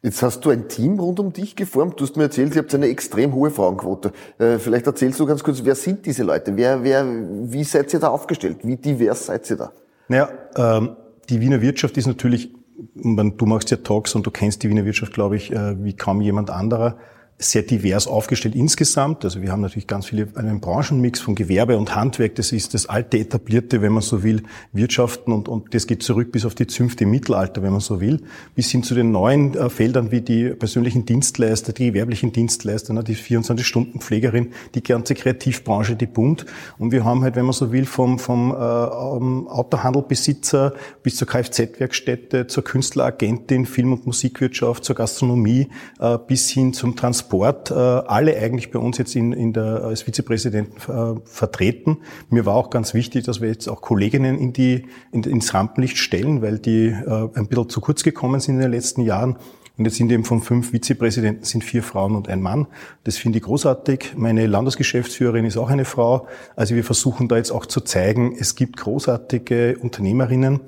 Jetzt 0.01 0.21
hast 0.21 0.43
du 0.43 0.49
ein 0.49 0.67
Team 0.67 0.99
rund 0.99 1.21
um 1.21 1.31
dich 1.31 1.55
geformt. 1.55 1.97
Du 1.97 2.03
hast 2.03 2.17
mir 2.17 2.23
erzählt, 2.23 2.55
ihr 2.55 2.61
habt 2.61 2.75
eine 2.75 2.87
extrem 2.87 3.33
hohe 3.33 3.51
Frauenquote. 3.51 4.11
Äh, 4.37 4.57
vielleicht 4.59 4.87
erzählst 4.87 5.17
du 5.17 5.25
ganz 5.25 5.41
kurz, 5.45 5.63
wer 5.63 5.75
sind 5.75 6.05
diese 6.05 6.23
Leute? 6.23 6.57
Wer, 6.57 6.83
wer, 6.83 7.05
wie 7.05 7.63
seid 7.63 7.93
ihr 7.93 8.01
da 8.01 8.09
aufgestellt? 8.09 8.57
Wie 8.63 8.75
divers 8.75 9.27
seid 9.27 9.49
ihr 9.49 9.55
da? 9.55 9.71
Naja, 10.09 10.29
ähm, 10.57 10.97
die 11.29 11.39
Wiener 11.39 11.61
Wirtschaft 11.61 11.95
ist 11.95 12.07
natürlich, 12.07 12.51
du 12.95 13.45
machst 13.45 13.71
ja 13.71 13.77
Talks 13.77 14.15
und 14.15 14.25
du 14.25 14.31
kennst 14.31 14.63
die 14.63 14.69
Wiener 14.69 14.85
Wirtschaft, 14.85 15.13
glaube 15.13 15.35
ich, 15.35 15.51
äh, 15.51 15.83
wie 15.83 15.93
kaum 15.93 16.21
jemand 16.21 16.49
anderer 16.49 16.97
sehr 17.43 17.63
divers 17.63 18.07
aufgestellt 18.07 18.55
insgesamt. 18.55 19.25
Also 19.25 19.41
wir 19.41 19.51
haben 19.51 19.61
natürlich 19.61 19.87
ganz 19.87 20.05
viele, 20.05 20.27
einen 20.35 20.59
Branchenmix 20.59 21.19
von 21.19 21.33
Gewerbe 21.33 21.75
und 21.77 21.95
Handwerk. 21.95 22.35
Das 22.35 22.51
ist 22.51 22.75
das 22.75 22.85
alte 22.85 23.17
etablierte, 23.17 23.81
wenn 23.81 23.93
man 23.93 24.03
so 24.03 24.23
will, 24.23 24.43
Wirtschaften 24.73 25.33
und, 25.33 25.47
und 25.47 25.73
das 25.73 25.87
geht 25.87 26.03
zurück 26.03 26.31
bis 26.31 26.45
auf 26.45 26.53
die 26.53 26.67
Zünfte 26.67 27.03
im 27.03 27.11
Mittelalter, 27.11 27.63
wenn 27.63 27.71
man 27.71 27.81
so 27.81 27.99
will, 27.99 28.21
bis 28.55 28.69
hin 28.69 28.83
zu 28.83 28.93
den 28.93 29.11
neuen 29.11 29.55
äh, 29.55 29.69
Feldern 29.69 30.11
wie 30.11 30.21
die 30.21 30.49
persönlichen 30.49 31.05
Dienstleister, 31.05 31.73
die 31.73 31.87
gewerblichen 31.87 32.31
Dienstleister, 32.31 32.93
ne, 32.93 33.03
die 33.03 33.15
24-Stunden-Pflegerin, 33.15 34.51
die 34.75 34.83
ganze 34.83 35.15
Kreativbranche, 35.15 35.95
die 35.95 36.05
Bund. 36.05 36.45
Und 36.77 36.91
wir 36.91 37.05
haben 37.05 37.23
halt, 37.23 37.35
wenn 37.35 37.45
man 37.45 37.53
so 37.53 37.71
will, 37.71 37.85
vom, 37.85 38.19
vom 38.19 38.51
äh, 38.51 38.53
Autohandelbesitzer 38.53 40.73
bis 41.01 41.15
zur 41.15 41.27
Kfz-Werkstätte, 41.27 42.45
zur 42.45 42.63
Künstleragentin, 42.63 43.65
Film- 43.65 43.93
und 43.93 44.05
Musikwirtschaft, 44.05 44.85
zur 44.85 44.95
Gastronomie 44.95 45.69
äh, 45.99 46.19
bis 46.27 46.49
hin 46.49 46.73
zum 46.73 46.95
Transport 46.95 47.30
Sport 47.31 47.71
äh, 47.71 47.75
alle 47.75 48.35
eigentlich 48.35 48.71
bei 48.71 48.79
uns 48.79 48.97
jetzt 48.97 49.15
in, 49.15 49.31
in 49.31 49.53
der, 49.53 49.85
als 49.85 50.01
Vizepräsidenten 50.01 50.75
äh, 50.91 51.21
vertreten. 51.23 51.99
Mir 52.29 52.45
war 52.45 52.55
auch 52.55 52.69
ganz 52.69 52.93
wichtig, 52.93 53.23
dass 53.23 53.39
wir 53.39 53.47
jetzt 53.47 53.69
auch 53.69 53.79
Kolleginnen 53.79 54.37
in 54.37 54.51
die, 54.51 54.87
in, 55.13 55.23
ins 55.23 55.53
Rampenlicht 55.53 55.97
stellen, 55.97 56.41
weil 56.41 56.59
die 56.59 56.87
äh, 56.87 57.29
ein 57.33 57.47
bisschen 57.47 57.69
zu 57.69 57.79
kurz 57.79 58.03
gekommen 58.03 58.41
sind 58.41 58.55
in 58.55 58.61
den 58.61 58.71
letzten 58.71 59.01
Jahren. 59.01 59.37
Und 59.77 59.85
jetzt 59.85 59.95
sind 59.95 60.11
eben 60.11 60.25
von 60.25 60.41
fünf 60.41 60.71
Vizepräsidenten 60.71 61.45
sind 61.45 61.63
vier 61.63 61.83
Frauen 61.83 62.17
und 62.17 62.27
ein 62.27 62.41
Mann. 62.41 62.67
Das 63.05 63.15
finde 63.15 63.37
ich 63.37 63.45
großartig. 63.45 64.13
Meine 64.17 64.45
Landesgeschäftsführerin 64.45 65.45
ist 65.45 65.55
auch 65.55 65.69
eine 65.69 65.85
Frau. 65.85 66.27
Also 66.57 66.75
wir 66.75 66.83
versuchen 66.83 67.29
da 67.29 67.37
jetzt 67.37 67.51
auch 67.51 67.65
zu 67.65 67.79
zeigen, 67.79 68.35
es 68.37 68.55
gibt 68.55 68.75
großartige 68.75 69.77
Unternehmerinnen, 69.79 70.59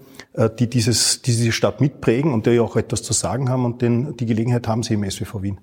die 0.59 0.67
dieses, 0.67 1.21
diese 1.21 1.51
Stadt 1.51 1.79
mitprägen 1.81 2.33
und 2.33 2.47
die 2.47 2.59
auch 2.59 2.75
etwas 2.75 3.03
zu 3.03 3.13
sagen 3.13 3.49
haben 3.49 3.65
und 3.65 3.81
den, 3.81 4.15
die 4.15 4.25
Gelegenheit 4.25 4.67
haben 4.67 4.81
sie 4.81 4.93
im 4.93 5.07
SWV 5.07 5.41
Wien. 5.43 5.59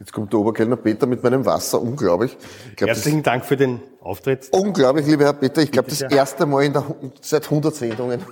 Jetzt 0.00 0.14
kommt 0.14 0.32
der 0.32 0.40
Oberkellner 0.40 0.76
Peter 0.76 1.06
mit 1.06 1.22
meinem 1.22 1.44
Wasser, 1.44 1.80
unglaublich. 1.80 2.34
Glaub, 2.74 2.88
Herzlichen 2.88 3.22
Dank 3.22 3.44
für 3.44 3.58
den 3.58 3.82
Auftritt. 4.00 4.48
Unglaublich, 4.50 5.06
lieber 5.06 5.24
Herr 5.24 5.34
Peter. 5.34 5.60
Ich 5.60 5.70
glaube, 5.70 5.90
das 5.90 6.00
erste 6.00 6.46
Mal 6.46 6.64
in 6.64 6.72
der, 6.72 6.86
seit 7.20 7.44
100 7.44 7.74
Sendungen. 7.74 8.24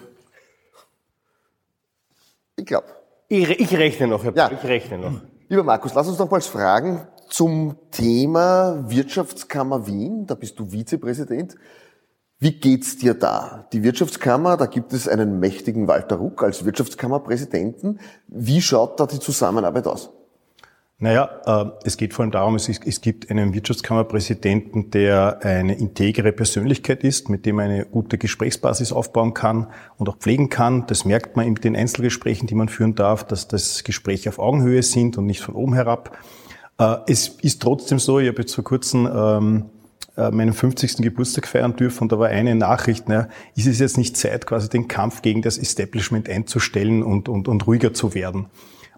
Ich 2.56 2.64
glaube. 2.64 2.86
Ich, 3.28 3.50
ich, 3.50 3.76
rechne 3.76 4.06
noch, 4.06 4.24
Herr 4.24 4.34
ja. 4.34 4.48
Peter, 4.48 4.64
ich 4.64 4.68
rechne 4.68 4.96
noch. 4.96 5.20
Lieber 5.50 5.62
Markus, 5.62 5.92
lass 5.92 6.08
uns 6.08 6.18
noch 6.18 6.30
mal 6.30 6.40
fragen 6.40 7.06
zum 7.28 7.76
Thema 7.90 8.84
Wirtschaftskammer 8.88 9.86
Wien. 9.86 10.26
Da 10.26 10.36
bist 10.36 10.58
du 10.58 10.72
Vizepräsident. 10.72 11.54
Wie 12.38 12.52
geht's 12.52 12.96
dir 12.96 13.12
da? 13.12 13.68
Die 13.74 13.82
Wirtschaftskammer, 13.82 14.56
da 14.56 14.64
gibt 14.64 14.94
es 14.94 15.06
einen 15.06 15.38
mächtigen 15.38 15.86
Walter 15.86 16.16
Ruck 16.16 16.42
als 16.42 16.64
Wirtschaftskammerpräsidenten. 16.64 18.00
Wie 18.26 18.62
schaut 18.62 18.98
da 18.98 19.06
die 19.06 19.18
Zusammenarbeit 19.18 19.86
aus? 19.86 20.10
Naja, 21.00 21.30
äh, 21.46 21.70
es 21.84 21.96
geht 21.96 22.12
vor 22.12 22.24
allem 22.24 22.32
darum, 22.32 22.56
es, 22.56 23.00
gibt 23.00 23.30
einen 23.30 23.54
Wirtschaftskammerpräsidenten, 23.54 24.90
der 24.90 25.38
eine 25.44 25.76
integere 25.76 26.32
Persönlichkeit 26.32 27.04
ist, 27.04 27.28
mit 27.28 27.46
dem 27.46 27.56
man 27.56 27.66
eine 27.66 27.84
gute 27.84 28.18
Gesprächsbasis 28.18 28.92
aufbauen 28.92 29.32
kann 29.32 29.68
und 29.96 30.08
auch 30.08 30.16
pflegen 30.16 30.48
kann. 30.48 30.88
Das 30.88 31.04
merkt 31.04 31.36
man 31.36 31.46
in 31.46 31.54
den 31.54 31.76
Einzelgesprächen, 31.76 32.48
die 32.48 32.56
man 32.56 32.68
führen 32.68 32.96
darf, 32.96 33.22
dass 33.22 33.46
das 33.46 33.84
Gespräche 33.84 34.28
auf 34.28 34.40
Augenhöhe 34.40 34.82
sind 34.82 35.16
und 35.18 35.26
nicht 35.26 35.40
von 35.40 35.54
oben 35.54 35.74
herab. 35.74 36.18
Äh, 36.78 36.96
es 37.06 37.28
ist 37.28 37.62
trotzdem 37.62 38.00
so, 38.00 38.18
ich 38.18 38.26
habe 38.26 38.40
jetzt 38.40 38.56
vor 38.56 38.64
kurzem 38.64 39.06
ähm, 39.06 39.66
äh, 40.16 40.32
meinen 40.32 40.52
50. 40.52 40.96
Geburtstag 40.96 41.46
feiern 41.46 41.76
dürfen 41.76 42.02
und 42.02 42.12
da 42.12 42.18
war 42.18 42.26
eine 42.26 42.56
Nachricht, 42.56 43.08
naja, 43.08 43.28
ist 43.54 43.68
es 43.68 43.78
jetzt 43.78 43.98
nicht 43.98 44.16
Zeit, 44.16 44.46
quasi 44.46 44.68
den 44.68 44.88
Kampf 44.88 45.22
gegen 45.22 45.42
das 45.42 45.58
Establishment 45.58 46.28
einzustellen 46.28 47.04
und, 47.04 47.28
und, 47.28 47.46
und 47.46 47.68
ruhiger 47.68 47.94
zu 47.94 48.14
werden? 48.14 48.46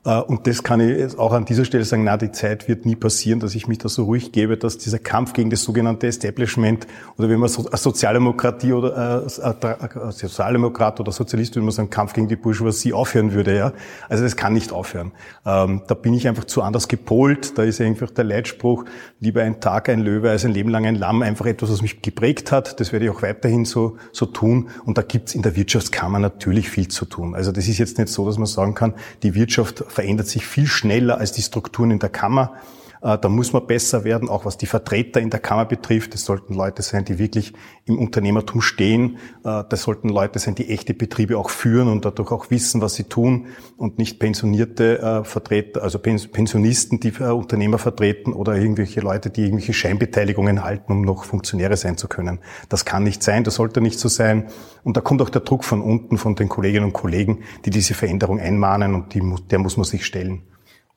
Äh, 0.04 0.20
und 0.20 0.46
das 0.46 0.62
kann 0.62 0.80
ich 0.80 1.18
auch 1.18 1.32
an 1.32 1.44
dieser 1.44 1.64
Stelle 1.64 1.84
sagen, 1.84 2.04
na, 2.04 2.16
die 2.16 2.32
Zeit 2.32 2.68
wird 2.68 2.86
nie 2.86 2.96
passieren, 2.96 3.40
dass 3.40 3.54
ich 3.54 3.68
mich 3.68 3.78
da 3.78 3.88
so 3.88 4.04
ruhig 4.04 4.32
gebe, 4.32 4.56
dass 4.56 4.78
dieser 4.78 4.98
Kampf 4.98 5.32
gegen 5.32 5.50
das 5.50 5.62
sogenannte 5.62 6.06
Establishment 6.06 6.86
oder 7.18 7.28
wenn 7.28 7.38
man 7.38 7.48
so, 7.48 7.68
Sozialdemokratie 7.70 8.72
oder 8.72 9.24
äh, 9.24 10.10
Sozialdemokrat 10.12 11.00
oder 11.00 11.12
Sozialist, 11.12 11.56
wenn 11.56 11.64
man 11.64 11.72
sagen, 11.72 11.90
Kampf 11.90 12.12
gegen 12.12 12.28
die 12.28 12.36
Bourgeoisie 12.36 12.92
aufhören 12.92 13.32
würde, 13.32 13.56
ja. 13.56 13.72
Also 14.08 14.24
das 14.24 14.36
kann 14.36 14.52
nicht 14.52 14.72
aufhören. 14.72 15.12
Ähm, 15.44 15.82
da 15.86 15.94
bin 15.94 16.14
ich 16.14 16.26
einfach 16.28 16.44
zu 16.44 16.62
anders 16.62 16.88
gepolt. 16.88 17.58
Da 17.58 17.62
ist 17.62 17.80
einfach 17.80 18.10
der 18.10 18.24
Leitspruch, 18.24 18.84
lieber 19.20 19.42
ein 19.42 19.60
Tag 19.60 19.88
ein 19.88 20.00
Löwe 20.00 20.30
als 20.30 20.44
ein 20.44 20.52
Leben 20.52 20.70
lang 20.70 20.86
ein 20.86 20.94
Lamm, 20.94 21.22
einfach 21.22 21.46
etwas, 21.46 21.70
was 21.70 21.82
mich 21.82 22.02
geprägt 22.02 22.52
hat. 22.52 22.80
Das 22.80 22.92
werde 22.92 23.06
ich 23.06 23.10
auch 23.10 23.22
weiterhin 23.22 23.64
so, 23.64 23.96
so 24.12 24.26
tun. 24.26 24.70
Und 24.84 24.98
da 24.98 25.02
gibt's 25.02 25.34
in 25.34 25.42
der 25.42 25.56
Wirtschaftskammer 25.56 26.18
natürlich 26.18 26.70
viel 26.70 26.88
zu 26.88 27.04
tun. 27.04 27.34
Also 27.34 27.52
das 27.52 27.68
ist 27.68 27.78
jetzt 27.78 27.98
nicht 27.98 28.08
so, 28.08 28.26
dass 28.26 28.38
man 28.38 28.46
sagen 28.46 28.74
kann, 28.74 28.94
die 29.22 29.34
Wirtschaft 29.34 29.84
verändert 29.90 30.28
sich 30.28 30.46
viel 30.46 30.66
schneller 30.66 31.18
als 31.18 31.32
die 31.32 31.42
Strukturen 31.42 31.90
in 31.90 31.98
der 31.98 32.10
Kammer. 32.10 32.54
Äh, 33.02 33.18
da 33.18 33.28
muss 33.28 33.52
man 33.52 33.66
besser 33.66 34.04
werden, 34.04 34.28
auch 34.28 34.44
was 34.44 34.58
die 34.58 34.66
Vertreter 34.66 35.20
in 35.20 35.30
der 35.30 35.40
Kammer 35.40 35.64
betrifft. 35.64 36.14
Das 36.14 36.24
sollten 36.24 36.54
Leute 36.54 36.82
sein, 36.82 37.04
die 37.04 37.18
wirklich 37.18 37.52
im 37.84 37.98
Unternehmertum 37.98 38.60
stehen. 38.60 39.18
Äh, 39.44 39.64
das 39.68 39.82
sollten 39.82 40.08
Leute 40.08 40.38
sein, 40.38 40.54
die 40.54 40.68
echte 40.68 40.94
Betriebe 40.94 41.38
auch 41.38 41.50
führen 41.50 41.88
und 41.88 42.04
dadurch 42.04 42.30
auch 42.30 42.50
wissen, 42.50 42.80
was 42.80 42.94
sie 42.94 43.04
tun 43.04 43.46
und 43.76 43.98
nicht 43.98 44.18
pensionierte 44.18 45.00
äh, 45.00 45.24
Vertreter, 45.24 45.82
also 45.82 45.98
Pensionisten, 45.98 47.00
die 47.00 47.12
Unternehmer 47.12 47.78
vertreten 47.78 48.32
oder 48.32 48.56
irgendwelche 48.56 49.00
Leute, 49.00 49.30
die 49.30 49.42
irgendwelche 49.42 49.72
Scheinbeteiligungen 49.72 50.62
halten, 50.62 50.92
um 50.92 51.02
noch 51.02 51.24
Funktionäre 51.24 51.76
sein 51.76 51.96
zu 51.96 52.08
können. 52.08 52.40
Das 52.68 52.84
kann 52.84 53.02
nicht 53.02 53.22
sein, 53.22 53.44
das 53.44 53.54
sollte 53.54 53.80
nicht 53.80 53.98
so 53.98 54.08
sein. 54.08 54.48
Und 54.84 54.96
da 54.96 55.00
kommt 55.00 55.22
auch 55.22 55.30
der 55.30 55.42
Druck 55.42 55.64
von 55.64 55.80
unten, 55.82 56.18
von 56.18 56.34
den 56.34 56.48
Kolleginnen 56.48 56.86
und 56.86 56.92
Kollegen, 56.92 57.40
die 57.64 57.70
diese 57.70 57.94
Veränderung 57.94 58.38
einmahnen 58.40 58.94
und 58.94 59.14
die, 59.14 59.22
der 59.50 59.58
muss 59.58 59.76
man 59.76 59.84
sich 59.84 60.04
stellen 60.06 60.42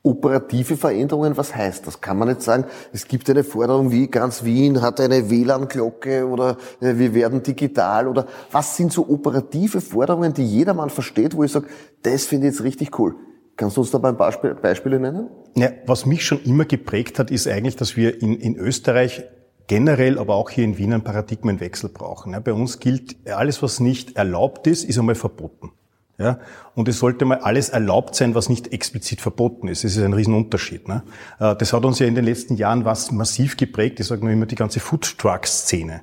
operative 0.04 0.76
Veränderungen, 0.76 1.38
was 1.38 1.56
heißt 1.56 1.88
das? 1.88 2.02
Kann 2.02 2.18
man 2.18 2.28
nicht 2.28 2.42
sagen, 2.42 2.66
es 2.92 3.08
gibt 3.08 3.30
eine 3.30 3.44
Forderung 3.44 3.92
wie 3.92 4.08
ganz 4.08 4.44
Wien 4.44 4.82
hat 4.82 5.00
eine 5.00 5.30
WLAN-Glocke 5.30 6.28
oder 6.28 6.58
äh, 6.82 6.98
wir 6.98 7.14
werden 7.14 7.42
digital 7.42 8.08
oder 8.10 8.28
was 8.52 8.76
sind 8.76 8.92
so 8.92 9.08
operative 9.08 9.80
Forderungen, 9.80 10.34
die 10.34 10.46
jedermann 10.46 10.90
versteht, 10.90 11.36
wo 11.36 11.44
ich 11.44 11.52
sage, 11.52 11.68
das 12.02 12.26
finde 12.26 12.48
ich 12.48 12.54
jetzt 12.54 12.64
richtig 12.64 13.00
cool. 13.00 13.16
Kannst 13.56 13.78
du 13.78 13.82
uns 13.82 13.92
da 13.92 14.00
ein 14.00 14.18
paar 14.18 14.32
Beispiele 14.62 15.00
nennen? 15.00 15.30
Ja, 15.56 15.70
was 15.86 16.06
mich 16.06 16.26
schon 16.26 16.42
immer 16.44 16.66
geprägt 16.66 17.20
hat, 17.20 17.32
ist 17.32 17.48
eigentlich, 17.48 17.76
dass 17.76 17.96
wir 17.96 18.22
in, 18.22 18.36
in 18.36 18.56
Österreich 18.58 19.24
generell, 19.68 20.18
aber 20.18 20.36
auch 20.36 20.50
hier 20.50 20.64
in 20.64 20.78
Wien 20.78 20.94
einen 20.94 21.04
Paradigmenwechsel 21.04 21.90
brauchen. 21.90 22.34
Ja, 22.34 22.40
bei 22.40 22.54
uns 22.54 22.80
gilt, 22.80 23.16
alles, 23.30 23.62
was 23.62 23.80
nicht 23.80 24.18
erlaubt 24.18 24.68
ist, 24.68 24.84
ist 24.84 24.98
einmal 24.98 25.16
verboten. 25.16 25.72
Ja? 26.18 26.40
Und 26.76 26.88
es 26.88 27.00
sollte 27.00 27.26
mal 27.26 27.40
alles 27.40 27.70
erlaubt 27.70 28.16
sein, 28.16 28.36
was 28.36 28.50
nicht 28.50 28.72
explizit 28.72 29.22
verboten 29.22 29.68
ist. 29.68 29.84
Das 29.84 29.96
ist 29.96 30.04
ein 30.04 30.14
Riesenunterschied. 30.14 30.88
Ne? 30.88 31.04
Äh, 31.40 31.56
das 31.56 31.74
hat 31.74 31.86
uns 31.86 32.00
ja 32.00 32.08
in 32.08 32.16
den 32.16 32.26
letzten 32.26 32.56
Jahren 32.56 32.86
was 32.86 33.12
massiv 33.12 33.58
geprägt. 33.58 34.00
Ich 34.00 34.08
sage 34.08 34.22
nur 34.22 34.32
immer 34.32 34.46
die 34.46 34.56
ganze 34.56 34.80
Food-Truck-Szene. 34.80 36.02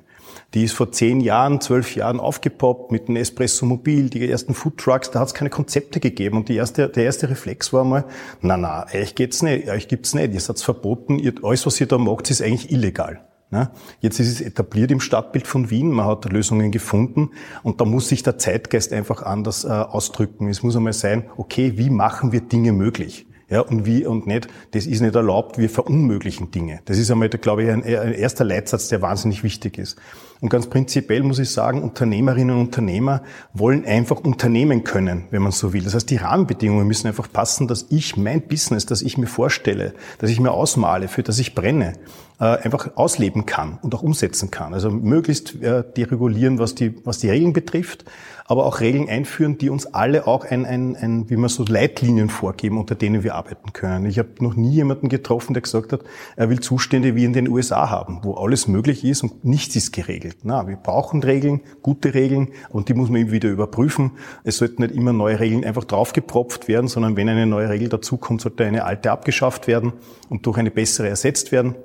Die 0.53 0.65
ist 0.65 0.73
vor 0.73 0.91
zehn 0.91 1.21
Jahren, 1.21 1.61
zwölf 1.61 1.95
Jahren 1.95 2.19
aufgepoppt 2.19 2.91
mit 2.91 3.07
dem 3.07 3.15
Espresso 3.15 3.65
Mobil, 3.65 4.09
die 4.09 4.29
ersten 4.29 4.53
Food 4.53 4.77
Trucks, 4.77 5.09
da 5.09 5.21
hat 5.21 5.27
es 5.29 5.33
keine 5.33 5.49
Konzepte 5.49 6.01
gegeben. 6.01 6.37
Und 6.37 6.49
die 6.49 6.55
erste, 6.55 6.89
der 6.89 7.05
erste 7.05 7.29
Reflex 7.29 7.71
war 7.71 7.85
mal, 7.85 8.05
na 8.41 8.57
na, 8.57 8.85
euch 8.93 9.15
geht's 9.15 9.41
nicht, 9.41 9.69
euch 9.69 9.87
gibt's 9.87 10.13
nicht, 10.13 10.33
ihr 10.33 10.41
seid 10.41 10.59
verboten, 10.59 11.19
ihr, 11.19 11.33
alles, 11.43 11.65
was 11.65 11.79
ihr 11.79 11.87
da 11.87 11.97
macht, 11.97 12.29
ist 12.29 12.41
eigentlich 12.41 12.71
illegal. 12.71 13.21
Ne? 13.51 13.69
Jetzt 13.99 14.19
ist 14.19 14.29
es 14.29 14.41
etabliert 14.41 14.91
im 14.91 15.01
Stadtbild 15.01 15.45
von 15.45 15.69
Wien, 15.69 15.91
man 15.91 16.05
hat 16.05 16.31
Lösungen 16.31 16.71
gefunden 16.71 17.31
und 17.63 17.81
da 17.81 17.85
muss 17.85 18.07
sich 18.07 18.23
der 18.23 18.37
Zeitgeist 18.37 18.93
einfach 18.93 19.23
anders 19.23 19.65
äh, 19.65 19.67
ausdrücken. 19.67 20.47
Es 20.47 20.63
muss 20.63 20.77
einmal 20.77 20.93
sein, 20.93 21.29
okay, 21.35 21.73
wie 21.75 21.89
machen 21.89 22.31
wir 22.31 22.41
Dinge 22.41 22.71
möglich? 22.71 23.27
Ja, 23.51 23.59
und 23.59 23.85
wie 23.85 24.05
und 24.05 24.27
nicht, 24.27 24.47
das 24.71 24.87
ist 24.87 25.01
nicht 25.01 25.13
erlaubt, 25.13 25.57
wir 25.57 25.69
verunmöglichen 25.69 26.51
Dinge. 26.51 26.79
Das 26.85 26.97
ist 26.97 27.11
einmal, 27.11 27.27
glaube 27.27 27.63
ich, 27.63 27.69
ein, 27.69 27.83
ein 27.83 28.13
erster 28.13 28.45
Leitsatz, 28.45 28.87
der 28.87 29.01
wahnsinnig 29.01 29.43
wichtig 29.43 29.77
ist. 29.77 29.97
Und 30.39 30.47
ganz 30.47 30.67
prinzipiell 30.67 31.21
muss 31.21 31.37
ich 31.37 31.51
sagen, 31.51 31.83
Unternehmerinnen 31.83 32.55
und 32.55 32.61
Unternehmer 32.67 33.23
wollen 33.53 33.83
einfach 33.83 34.21
unternehmen 34.21 34.85
können, 34.85 35.25
wenn 35.31 35.41
man 35.41 35.51
so 35.51 35.73
will. 35.73 35.83
Das 35.83 35.93
heißt, 35.93 36.09
die 36.09 36.15
Rahmenbedingungen 36.15 36.87
müssen 36.87 37.07
einfach 37.07 37.31
passen, 37.31 37.67
dass 37.67 37.87
ich 37.89 38.15
mein 38.15 38.41
Business, 38.41 38.85
das 38.85 39.01
ich 39.01 39.17
mir 39.17 39.27
vorstelle, 39.27 39.93
dass 40.19 40.29
ich 40.29 40.39
mir 40.39 40.51
ausmale, 40.51 41.09
für 41.09 41.21
das 41.21 41.37
ich 41.37 41.53
brenne, 41.53 41.93
äh, 42.39 42.45
einfach 42.45 42.95
ausleben 42.95 43.45
kann 43.45 43.79
und 43.83 43.93
auch 43.93 44.01
umsetzen 44.01 44.49
kann. 44.49 44.73
Also 44.73 44.89
möglichst 44.89 45.61
äh, 45.61 45.83
deregulieren, 45.95 46.57
was 46.57 46.73
die, 46.73 46.95
was 47.05 47.19
die 47.19 47.29
Regeln 47.29 47.53
betrifft, 47.53 48.05
aber 48.51 48.65
auch 48.65 48.81
Regeln 48.81 49.07
einführen, 49.07 49.57
die 49.57 49.69
uns 49.69 49.85
alle 49.85 50.27
auch 50.27 50.43
ein, 50.43 50.65
ein, 50.65 50.97
ein 50.97 51.29
wie 51.29 51.37
man 51.37 51.47
so 51.47 51.63
Leitlinien 51.63 52.27
vorgeben, 52.27 52.77
unter 52.77 52.95
denen 52.95 53.23
wir 53.23 53.35
arbeiten 53.35 53.71
können. 53.71 54.05
Ich 54.05 54.19
habe 54.19 54.27
noch 54.41 54.57
nie 54.57 54.71
jemanden 54.71 55.07
getroffen, 55.07 55.53
der 55.53 55.61
gesagt 55.61 55.93
hat, 55.93 56.01
er 56.35 56.49
will 56.49 56.59
Zustände 56.59 57.15
wie 57.15 57.23
in 57.23 57.31
den 57.31 57.47
USA 57.47 57.89
haben, 57.89 58.19
wo 58.23 58.33
alles 58.33 58.67
möglich 58.67 59.05
ist 59.05 59.23
und 59.23 59.45
nichts 59.45 59.77
ist 59.77 59.93
geregelt. 59.93 60.39
Na, 60.43 60.67
wir 60.67 60.75
brauchen 60.75 61.23
Regeln, 61.23 61.61
gute 61.81 62.13
Regeln 62.13 62.49
und 62.67 62.89
die 62.89 62.93
muss 62.93 63.09
man 63.09 63.21
immer 63.21 63.31
wieder 63.31 63.47
überprüfen. 63.47 64.11
Es 64.43 64.57
sollten 64.57 64.81
nicht 64.81 64.93
immer 64.93 65.13
neue 65.13 65.39
Regeln 65.39 65.63
einfach 65.63 65.85
draufgepropft 65.85 66.67
werden, 66.67 66.89
sondern 66.89 67.15
wenn 67.15 67.29
eine 67.29 67.45
neue 67.45 67.69
Regel 67.69 67.87
dazukommt, 67.87 68.41
sollte 68.41 68.65
eine 68.65 68.83
alte 68.83 69.11
abgeschafft 69.11 69.67
werden 69.67 69.93
und 70.27 70.45
durch 70.45 70.57
eine 70.57 70.71
bessere 70.71 71.07
ersetzt 71.07 71.53
werden. 71.53 71.75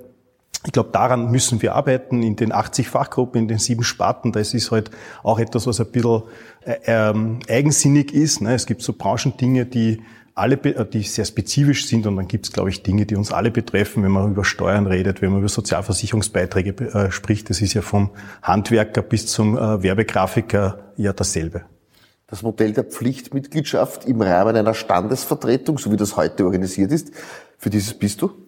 Ich 0.67 0.73
glaube, 0.73 0.91
daran 0.93 1.31
müssen 1.31 1.63
wir 1.63 1.77
arbeiten 1.77 2.23
in 2.25 2.35
den 2.35 2.53
80 2.53 2.89
Fachgruppen, 2.89 3.43
in 3.43 3.49
den 3.49 3.59
sieben 3.59 3.85
Sparten. 3.85 4.33
Das 4.33 4.53
ist 4.53 4.73
halt 4.73 4.91
auch 5.23 5.39
etwas, 5.39 5.67
was 5.67 5.81
ein 5.81 5.87
bisschen 5.87 6.23
äh, 6.63 6.77
ähm, 6.87 7.39
eigensinnig 7.49 8.13
ist. 8.13 8.41
Ne? 8.41 8.55
Es 8.55 8.67
gibt 8.67 8.83
so 8.83 8.93
Branchendinge, 8.93 9.65
die 9.65 10.03
alle, 10.35 10.57
die 10.59 11.03
sehr 11.03 11.25
spezifisch 11.25 11.87
sind 11.87 12.07
und 12.07 12.17
dann 12.17 12.29
gibt 12.29 12.47
es, 12.47 12.53
glaube 12.53 12.69
ich, 12.69 12.83
Dinge, 12.83 13.07
die 13.07 13.17
uns 13.17 13.33
alle 13.33 13.51
betreffen, 13.51 14.03
wenn 14.03 14.11
man 14.11 14.33
über 14.33 14.45
Steuern 14.45 14.87
redet, 14.87 15.23
wenn 15.23 15.31
man 15.31 15.39
über 15.39 15.49
Sozialversicherungsbeiträge 15.49 16.85
äh, 16.85 17.11
spricht. 17.11 17.49
Das 17.49 17.63
ist 17.63 17.73
ja 17.73 17.81
vom 17.81 18.11
Handwerker 18.43 19.03
bis 19.03 19.29
zum 19.29 19.57
äh, 19.57 19.83
Werbegrafiker 19.83 20.93
ja 20.97 21.13
dasselbe. 21.13 21.63
Das 22.27 22.43
Modell 22.43 22.73
der 22.73 22.85
Pflichtmitgliedschaft 22.85 24.05
im 24.05 24.21
Rahmen 24.21 24.57
einer 24.57 24.75
Standesvertretung, 24.75 25.79
so 25.79 25.93
wie 25.93 25.97
das 25.97 26.17
heute 26.17 26.45
organisiert 26.45 26.91
ist, 26.91 27.13
für 27.57 27.71
dieses 27.71 27.95
bist 27.95 28.21
du? 28.21 28.46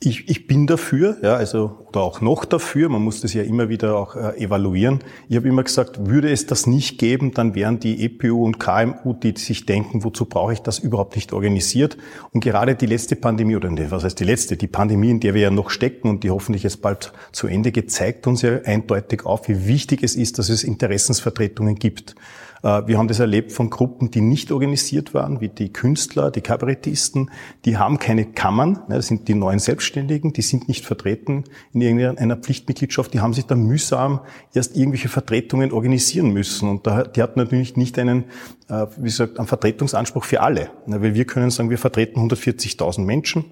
Ich, 0.00 0.28
ich 0.28 0.46
bin 0.46 0.68
dafür, 0.68 1.16
ja, 1.22 1.34
also 1.34 1.84
oder 1.88 2.02
auch 2.02 2.20
noch 2.20 2.44
dafür. 2.44 2.88
Man 2.88 3.02
muss 3.02 3.20
das 3.20 3.34
ja 3.34 3.42
immer 3.42 3.68
wieder 3.68 3.96
auch 3.96 4.14
äh, 4.14 4.44
evaluieren. 4.44 5.00
Ich 5.28 5.34
habe 5.34 5.48
immer 5.48 5.64
gesagt, 5.64 6.06
würde 6.06 6.30
es 6.30 6.46
das 6.46 6.68
nicht 6.68 6.98
geben, 6.98 7.34
dann 7.34 7.56
wären 7.56 7.80
die 7.80 8.04
EPU 8.04 8.44
und 8.44 8.60
KMU, 8.60 9.12
die 9.14 9.36
sich 9.36 9.66
denken, 9.66 10.04
wozu 10.04 10.26
brauche 10.26 10.52
ich 10.52 10.60
das, 10.60 10.78
überhaupt 10.78 11.16
nicht 11.16 11.32
organisiert. 11.32 11.96
Und 12.32 12.44
gerade 12.44 12.76
die 12.76 12.86
letzte 12.86 13.16
Pandemie 13.16 13.56
oder 13.56 13.70
ne, 13.70 13.90
was 13.90 14.04
heißt 14.04 14.20
die 14.20 14.24
letzte, 14.24 14.56
die 14.56 14.68
Pandemie, 14.68 15.10
in 15.10 15.18
der 15.18 15.34
wir 15.34 15.42
ja 15.42 15.50
noch 15.50 15.68
stecken 15.68 16.08
und 16.08 16.22
die 16.22 16.30
hoffentlich 16.30 16.62
jetzt 16.62 16.80
bald 16.80 17.12
zu 17.32 17.48
Ende 17.48 17.72
geht, 17.72 17.90
zeigt 17.90 18.28
uns 18.28 18.42
ja 18.42 18.60
eindeutig 18.62 19.26
auf, 19.26 19.48
wie 19.48 19.66
wichtig 19.66 20.04
es 20.04 20.14
ist, 20.14 20.38
dass 20.38 20.48
es 20.48 20.62
Interessensvertretungen 20.62 21.74
gibt. 21.74 22.14
Äh, 22.62 22.86
wir 22.86 22.98
haben 22.98 23.08
das 23.08 23.20
erlebt 23.20 23.52
von 23.52 23.70
Gruppen, 23.70 24.10
die 24.10 24.20
nicht 24.20 24.52
organisiert 24.52 25.14
waren, 25.14 25.40
wie 25.40 25.48
die 25.48 25.72
Künstler, 25.72 26.30
die 26.30 26.40
Kabarettisten. 26.40 27.30
Die 27.64 27.76
haben 27.76 27.98
keine 27.98 28.24
Kammern, 28.24 28.80
ne, 28.88 28.96
das 28.96 29.06
sind 29.06 29.28
die 29.28 29.34
neuen 29.34 29.58
Selbstständigen, 29.58 30.32
die 30.32 30.42
sind 30.42 30.68
nicht 30.68 30.84
vertreten 30.84 31.44
in 31.72 31.80
irgendeiner 31.80 32.36
Pflichtmitgliedschaft. 32.36 33.14
Die 33.14 33.20
haben 33.20 33.34
sich 33.34 33.46
dann 33.46 33.62
mühsam 33.62 34.20
erst 34.54 34.76
irgendwelche 34.76 35.08
Vertretungen 35.08 35.72
organisieren 35.72 36.32
müssen. 36.32 36.68
Und 36.68 36.86
die 36.86 37.22
hatten 37.22 37.38
natürlich 37.38 37.76
nicht 37.76 37.98
einen, 37.98 38.24
äh, 38.68 38.86
wie 38.96 39.04
gesagt, 39.04 39.38
einen 39.38 39.48
Vertretungsanspruch 39.48 40.24
für 40.24 40.40
alle. 40.40 40.70
Weil 40.86 41.14
wir 41.14 41.24
können 41.24 41.50
sagen, 41.50 41.70
wir 41.70 41.78
vertreten 41.78 42.20
140.000 42.20 43.04
Menschen. 43.04 43.44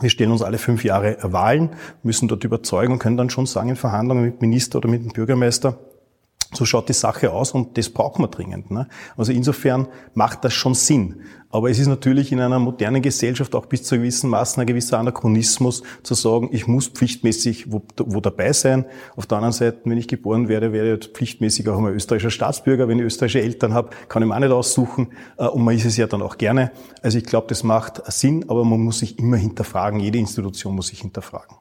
Wir 0.00 0.08
stellen 0.08 0.30
uns 0.30 0.40
alle 0.40 0.56
fünf 0.56 0.82
Jahre 0.82 1.18
Wahlen, 1.20 1.70
müssen 2.02 2.26
dort 2.26 2.42
überzeugen 2.44 2.94
und 2.94 2.98
können 3.00 3.18
dann 3.18 3.28
schon 3.28 3.44
sagen 3.44 3.68
in 3.68 3.76
Verhandlungen 3.76 4.24
mit 4.24 4.40
Minister 4.40 4.78
oder 4.78 4.88
mit 4.88 5.04
dem 5.04 5.12
Bürgermeister, 5.12 5.78
So 6.52 6.64
schaut 6.64 6.88
die 6.88 6.94
Sache 6.94 7.30
aus 7.32 7.52
und 7.52 7.78
das 7.78 7.90
brauchen 7.90 8.22
wir 8.22 8.28
dringend. 8.28 8.70
Ne? 8.70 8.88
Also 9.16 9.32
insofern 9.32 9.86
macht 10.14 10.44
das 10.44 10.52
schon 10.52 10.74
Sinn. 10.74 11.22
Aber 11.52 11.68
es 11.68 11.78
ist 11.78 11.88
natürlich 11.88 12.30
in 12.30 12.40
einer 12.40 12.60
modernen 12.60 13.02
Gesellschaft 13.02 13.54
auch 13.56 13.66
bis 13.66 13.82
zu 13.82 13.96
gewissen 13.96 14.30
Maßen 14.30 14.60
ein 14.60 14.66
gewisser 14.66 14.98
Anachronismus 14.98 15.82
zu 16.02 16.14
sagen, 16.14 16.48
ich 16.52 16.68
muss 16.68 16.88
pflichtmäßig 16.88 17.72
wo, 17.72 17.82
wo 17.98 18.20
dabei 18.20 18.52
sein. 18.52 18.84
Auf 19.16 19.26
der 19.26 19.38
anderen 19.38 19.52
Seite, 19.52 19.80
wenn 19.84 19.98
ich 19.98 20.06
geboren 20.06 20.48
werde, 20.48 20.72
werde 20.72 20.98
ich 21.00 21.08
pflichtmäßig 21.08 21.68
auch 21.68 21.76
einmal 21.76 21.92
österreichischer 21.92 22.30
Staatsbürger. 22.30 22.86
Wenn 22.86 22.98
ich 22.98 23.04
österreichische 23.04 23.42
Eltern 23.42 23.74
habe, 23.74 23.90
kann 24.08 24.22
ich 24.22 24.28
mir 24.28 24.34
auch 24.34 24.40
nicht 24.40 24.52
aussuchen. 24.52 25.08
Äh, 25.38 25.46
und 25.46 25.64
man 25.64 25.74
ist 25.74 25.84
es 25.84 25.96
ja 25.96 26.06
dann 26.06 26.22
auch 26.22 26.38
gerne. 26.38 26.70
Also 27.02 27.18
ich 27.18 27.24
glaube, 27.24 27.48
das 27.48 27.64
macht 27.64 28.00
Sinn, 28.12 28.44
aber 28.48 28.64
man 28.64 28.80
muss 28.80 29.00
sich 29.00 29.18
immer 29.18 29.36
hinterfragen. 29.36 29.98
Jede 29.98 30.18
Institution 30.18 30.74
muss 30.74 30.88
sich 30.88 31.00
hinterfragen. 31.00 31.56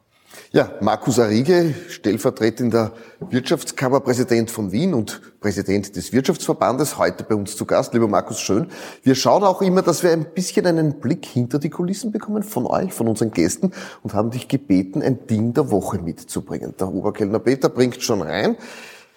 Ja, 0.51 0.71
Markus 0.81 1.19
Arrige, 1.19 1.75
stellvertretender 1.89 2.93
Wirtschaftskammerpräsident 3.19 4.49
von 4.49 4.71
Wien 4.71 4.95
und 4.95 5.21
Präsident 5.41 5.95
des 5.95 6.11
Wirtschaftsverbandes, 6.11 6.97
heute 6.97 7.23
bei 7.23 7.35
uns 7.35 7.55
zu 7.55 7.65
Gast. 7.65 7.93
Lieber 7.93 8.07
Markus, 8.07 8.39
schön. 8.39 8.67
Wir 9.03 9.13
schauen 9.13 9.43
auch 9.43 9.61
immer, 9.61 9.83
dass 9.83 10.01
wir 10.01 10.11
ein 10.11 10.25
bisschen 10.33 10.65
einen 10.65 10.99
Blick 10.99 11.25
hinter 11.25 11.59
die 11.59 11.69
Kulissen 11.69 12.11
bekommen 12.11 12.41
von 12.41 12.65
euch, 12.65 12.93
von 12.93 13.07
unseren 13.07 13.29
Gästen 13.29 13.71
und 14.01 14.15
haben 14.15 14.31
dich 14.31 14.47
gebeten, 14.47 15.03
ein 15.03 15.27
Ding 15.27 15.53
der 15.53 15.69
Woche 15.69 15.99
mitzubringen. 15.99 16.73
Der 16.79 16.87
Oberkellner 16.87 17.39
Peter 17.39 17.69
bringt 17.69 18.01
schon 18.01 18.23
rein. 18.23 18.57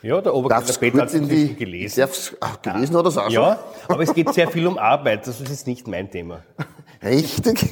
Ja, 0.02 0.21
der 0.21 0.35
Oberkellner 0.35 0.78
Peter 0.78 0.99
hat 1.02 1.14
es 1.14 1.28
die, 1.28 1.54
gelesen. 1.54 2.00
Darf's, 2.00 2.37
ach, 2.40 2.61
gelesen 2.61 2.95
hat 2.97 3.04
er 3.04 3.09
es 3.09 3.16
auch 3.16 3.25
schon? 3.25 3.33
Ja, 3.33 3.59
aber 3.88 4.02
es 4.02 4.12
geht 4.12 4.35
sehr 4.35 4.49
viel 4.49 4.66
um 4.66 4.76
Arbeit. 4.76 5.26
Das 5.26 5.40
ist 5.40 5.49
jetzt 5.49 5.66
nicht 5.66 5.88
mein 5.88 6.11
Thema. 6.11 6.42
Richtig. 7.02 7.71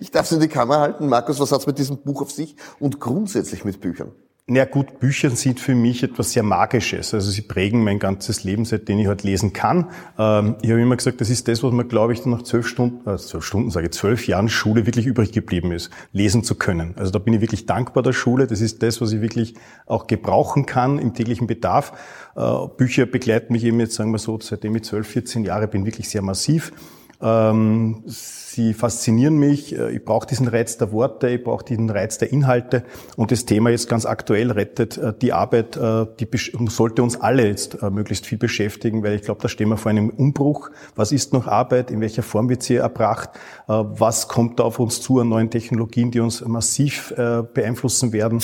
Ich 0.00 0.10
darf 0.10 0.26
es 0.26 0.32
in 0.32 0.40
die 0.40 0.48
Kamera 0.48 0.80
halten. 0.80 1.08
Markus, 1.08 1.40
was 1.40 1.52
hat 1.52 1.60
es 1.60 1.66
mit 1.66 1.78
diesem 1.78 1.98
Buch 1.98 2.22
auf 2.22 2.30
sich 2.30 2.56
und 2.78 3.00
grundsätzlich 3.00 3.64
mit 3.64 3.80
Büchern? 3.80 4.12
Na 4.48 4.64
gut, 4.64 4.98
Bücher 4.98 5.30
sind 5.30 5.60
für 5.60 5.76
mich 5.76 6.02
etwas 6.02 6.32
sehr 6.32 6.42
Magisches. 6.42 7.14
Also 7.14 7.30
sie 7.30 7.42
prägen 7.42 7.84
mein 7.84 8.00
ganzes 8.00 8.42
Leben, 8.42 8.64
seitdem 8.64 8.98
ich 8.98 9.06
halt 9.06 9.22
lesen 9.22 9.52
kann. 9.52 9.88
Ähm, 10.18 10.56
ich 10.62 10.70
habe 10.70 10.82
immer 10.82 10.96
gesagt, 10.96 11.20
das 11.20 11.30
ist 11.30 11.46
das, 11.46 11.62
was 11.62 11.72
mir, 11.72 11.84
glaube 11.84 12.12
ich, 12.12 12.26
nach 12.26 12.42
zwölf 12.42 12.66
Stunden, 12.66 13.08
äh, 13.08 13.16
zwölf 13.18 13.44
Stunden 13.44 13.70
sage 13.70 13.86
ich, 13.86 13.92
zwölf 13.92 14.26
Jahren 14.26 14.48
Schule 14.48 14.84
wirklich 14.84 15.06
übrig 15.06 15.30
geblieben 15.30 15.70
ist, 15.70 15.90
lesen 16.10 16.42
zu 16.42 16.56
können. 16.56 16.94
Also 16.96 17.12
da 17.12 17.20
bin 17.20 17.34
ich 17.34 17.40
wirklich 17.40 17.66
dankbar 17.66 18.02
der 18.02 18.12
Schule. 18.12 18.48
Das 18.48 18.60
ist 18.60 18.82
das, 18.82 19.00
was 19.00 19.12
ich 19.12 19.20
wirklich 19.20 19.54
auch 19.86 20.08
gebrauchen 20.08 20.66
kann 20.66 20.98
im 20.98 21.14
täglichen 21.14 21.46
Bedarf. 21.46 21.92
Äh, 22.34 22.66
Bücher 22.76 23.06
begleiten 23.06 23.52
mich 23.52 23.62
eben 23.62 23.78
jetzt, 23.78 23.94
sagen 23.94 24.10
wir 24.10 24.18
so, 24.18 24.40
seitdem 24.40 24.74
ich 24.74 24.82
zwölf, 24.82 25.06
14 25.06 25.44
Jahre 25.44 25.68
bin, 25.68 25.86
wirklich 25.86 26.08
sehr 26.08 26.20
massiv. 26.20 26.72
Ähm, 27.22 28.02
sie 28.06 28.74
faszinieren 28.74 29.36
mich. 29.38 29.78
Äh, 29.78 29.92
ich 29.92 30.04
brauche 30.04 30.26
diesen 30.26 30.48
Reiz 30.48 30.76
der 30.76 30.92
Worte, 30.92 31.28
ich 31.28 31.44
brauche 31.44 31.64
diesen 31.64 31.88
Reiz 31.88 32.18
der 32.18 32.32
Inhalte. 32.32 32.82
Und 33.16 33.30
das 33.30 33.44
Thema 33.44 33.70
jetzt 33.70 33.88
ganz 33.88 34.06
aktuell 34.06 34.50
rettet 34.50 34.98
äh, 34.98 35.12
die 35.20 35.32
Arbeit, 35.32 35.76
äh, 35.76 36.06
die 36.18 36.28
sollte 36.68 37.02
uns 37.02 37.20
alle 37.20 37.46
jetzt 37.46 37.80
möglichst 37.82 38.26
viel 38.26 38.38
beschäftigen, 38.38 39.02
weil 39.02 39.14
ich 39.14 39.22
glaube, 39.22 39.40
da 39.40 39.48
stehen 39.48 39.68
wir 39.68 39.76
vor 39.76 39.90
einem 39.90 40.10
Umbruch. 40.10 40.70
Was 40.96 41.12
ist 41.12 41.32
noch 41.32 41.46
Arbeit? 41.46 41.90
In 41.90 42.00
welcher 42.00 42.22
Form 42.22 42.48
wird 42.48 42.62
sie 42.62 42.76
erbracht? 42.76 43.30
Was 43.66 44.28
kommt 44.28 44.58
da 44.58 44.64
auf 44.64 44.78
uns 44.78 45.00
zu 45.00 45.20
an 45.20 45.28
neuen 45.28 45.50
Technologien, 45.50 46.10
die 46.10 46.20
uns 46.20 46.44
massiv 46.44 47.14
beeinflussen 47.16 48.12
werden? 48.12 48.40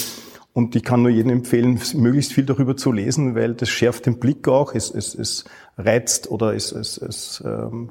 Und 0.52 0.74
ich 0.76 0.82
kann 0.82 1.02
nur 1.02 1.10
jedem 1.10 1.30
empfehlen, 1.30 1.80
möglichst 1.94 2.32
viel 2.32 2.44
darüber 2.44 2.76
zu 2.76 2.92
lesen, 2.92 3.34
weil 3.34 3.54
das 3.54 3.68
schärft 3.68 4.06
den 4.06 4.18
Blick 4.18 4.48
auch, 4.48 4.74
es, 4.74 4.90
es, 4.90 5.14
es 5.14 5.44
reizt 5.76 6.30
oder 6.30 6.54
es, 6.54 6.72
es, 6.72 6.98
es 6.98 7.42
ähm, 7.46 7.90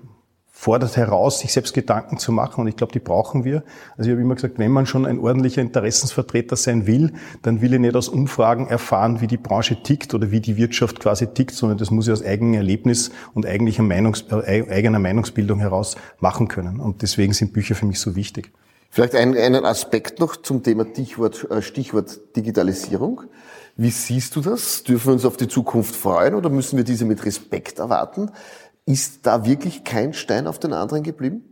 fordert 0.59 0.97
heraus, 0.97 1.39
sich 1.39 1.53
selbst 1.53 1.75
Gedanken 1.75 2.17
zu 2.17 2.31
machen 2.31 2.61
und 2.61 2.67
ich 2.67 2.75
glaube, 2.75 2.91
die 2.91 2.99
brauchen 2.99 3.43
wir. 3.43 3.63
Also 3.95 4.09
ich 4.09 4.13
habe 4.15 4.23
immer 4.23 4.33
gesagt, 4.33 4.57
wenn 4.57 4.71
man 4.71 4.87
schon 4.87 5.05
ein 5.05 5.19
ordentlicher 5.19 5.61
Interessensvertreter 5.61 6.55
sein 6.55 6.87
will, 6.87 7.13
dann 7.43 7.61
will 7.61 7.75
ich 7.75 7.79
nicht 7.79 7.95
aus 7.95 8.09
Umfragen 8.09 8.67
erfahren, 8.67 9.21
wie 9.21 9.27
die 9.27 9.37
Branche 9.37 9.83
tickt 9.83 10.15
oder 10.15 10.31
wie 10.31 10.39
die 10.39 10.57
Wirtschaft 10.57 10.99
quasi 10.99 11.27
tickt, 11.27 11.53
sondern 11.53 11.77
das 11.77 11.91
muss 11.91 12.07
ich 12.07 12.13
aus 12.13 12.25
eigenem 12.25 12.55
Erlebnis 12.55 13.11
und 13.35 13.45
Meinungs 13.45 14.25
äh, 14.31 14.65
eigener 14.67 14.97
Meinungsbildung 14.97 15.59
heraus 15.59 15.95
machen 16.19 16.47
können. 16.47 16.79
Und 16.79 17.03
deswegen 17.03 17.33
sind 17.33 17.53
Bücher 17.53 17.75
für 17.75 17.85
mich 17.85 17.99
so 17.99 18.15
wichtig. 18.15 18.51
Vielleicht 18.89 19.13
ein, 19.13 19.37
einen 19.37 19.63
Aspekt 19.63 20.19
noch 20.19 20.37
zum 20.37 20.63
Thema 20.63 20.87
Stichwort, 20.91 21.51
äh, 21.51 21.61
Stichwort 21.61 22.35
Digitalisierung. 22.35 23.21
Wie 23.75 23.91
siehst 23.91 24.35
du 24.35 24.41
das? 24.41 24.83
Dürfen 24.83 25.09
wir 25.09 25.13
uns 25.13 25.25
auf 25.25 25.37
die 25.37 25.47
Zukunft 25.47 25.95
freuen 25.95 26.33
oder 26.33 26.49
müssen 26.49 26.77
wir 26.77 26.83
diese 26.83 27.05
mit 27.05 27.23
Respekt 27.23 27.77
erwarten? 27.77 28.31
Ist 28.87 29.27
da 29.27 29.45
wirklich 29.45 29.83
kein 29.83 30.13
Stein 30.13 30.47
auf 30.47 30.59
den 30.59 30.71
anderen 30.71 31.03
geblieben? 31.03 31.43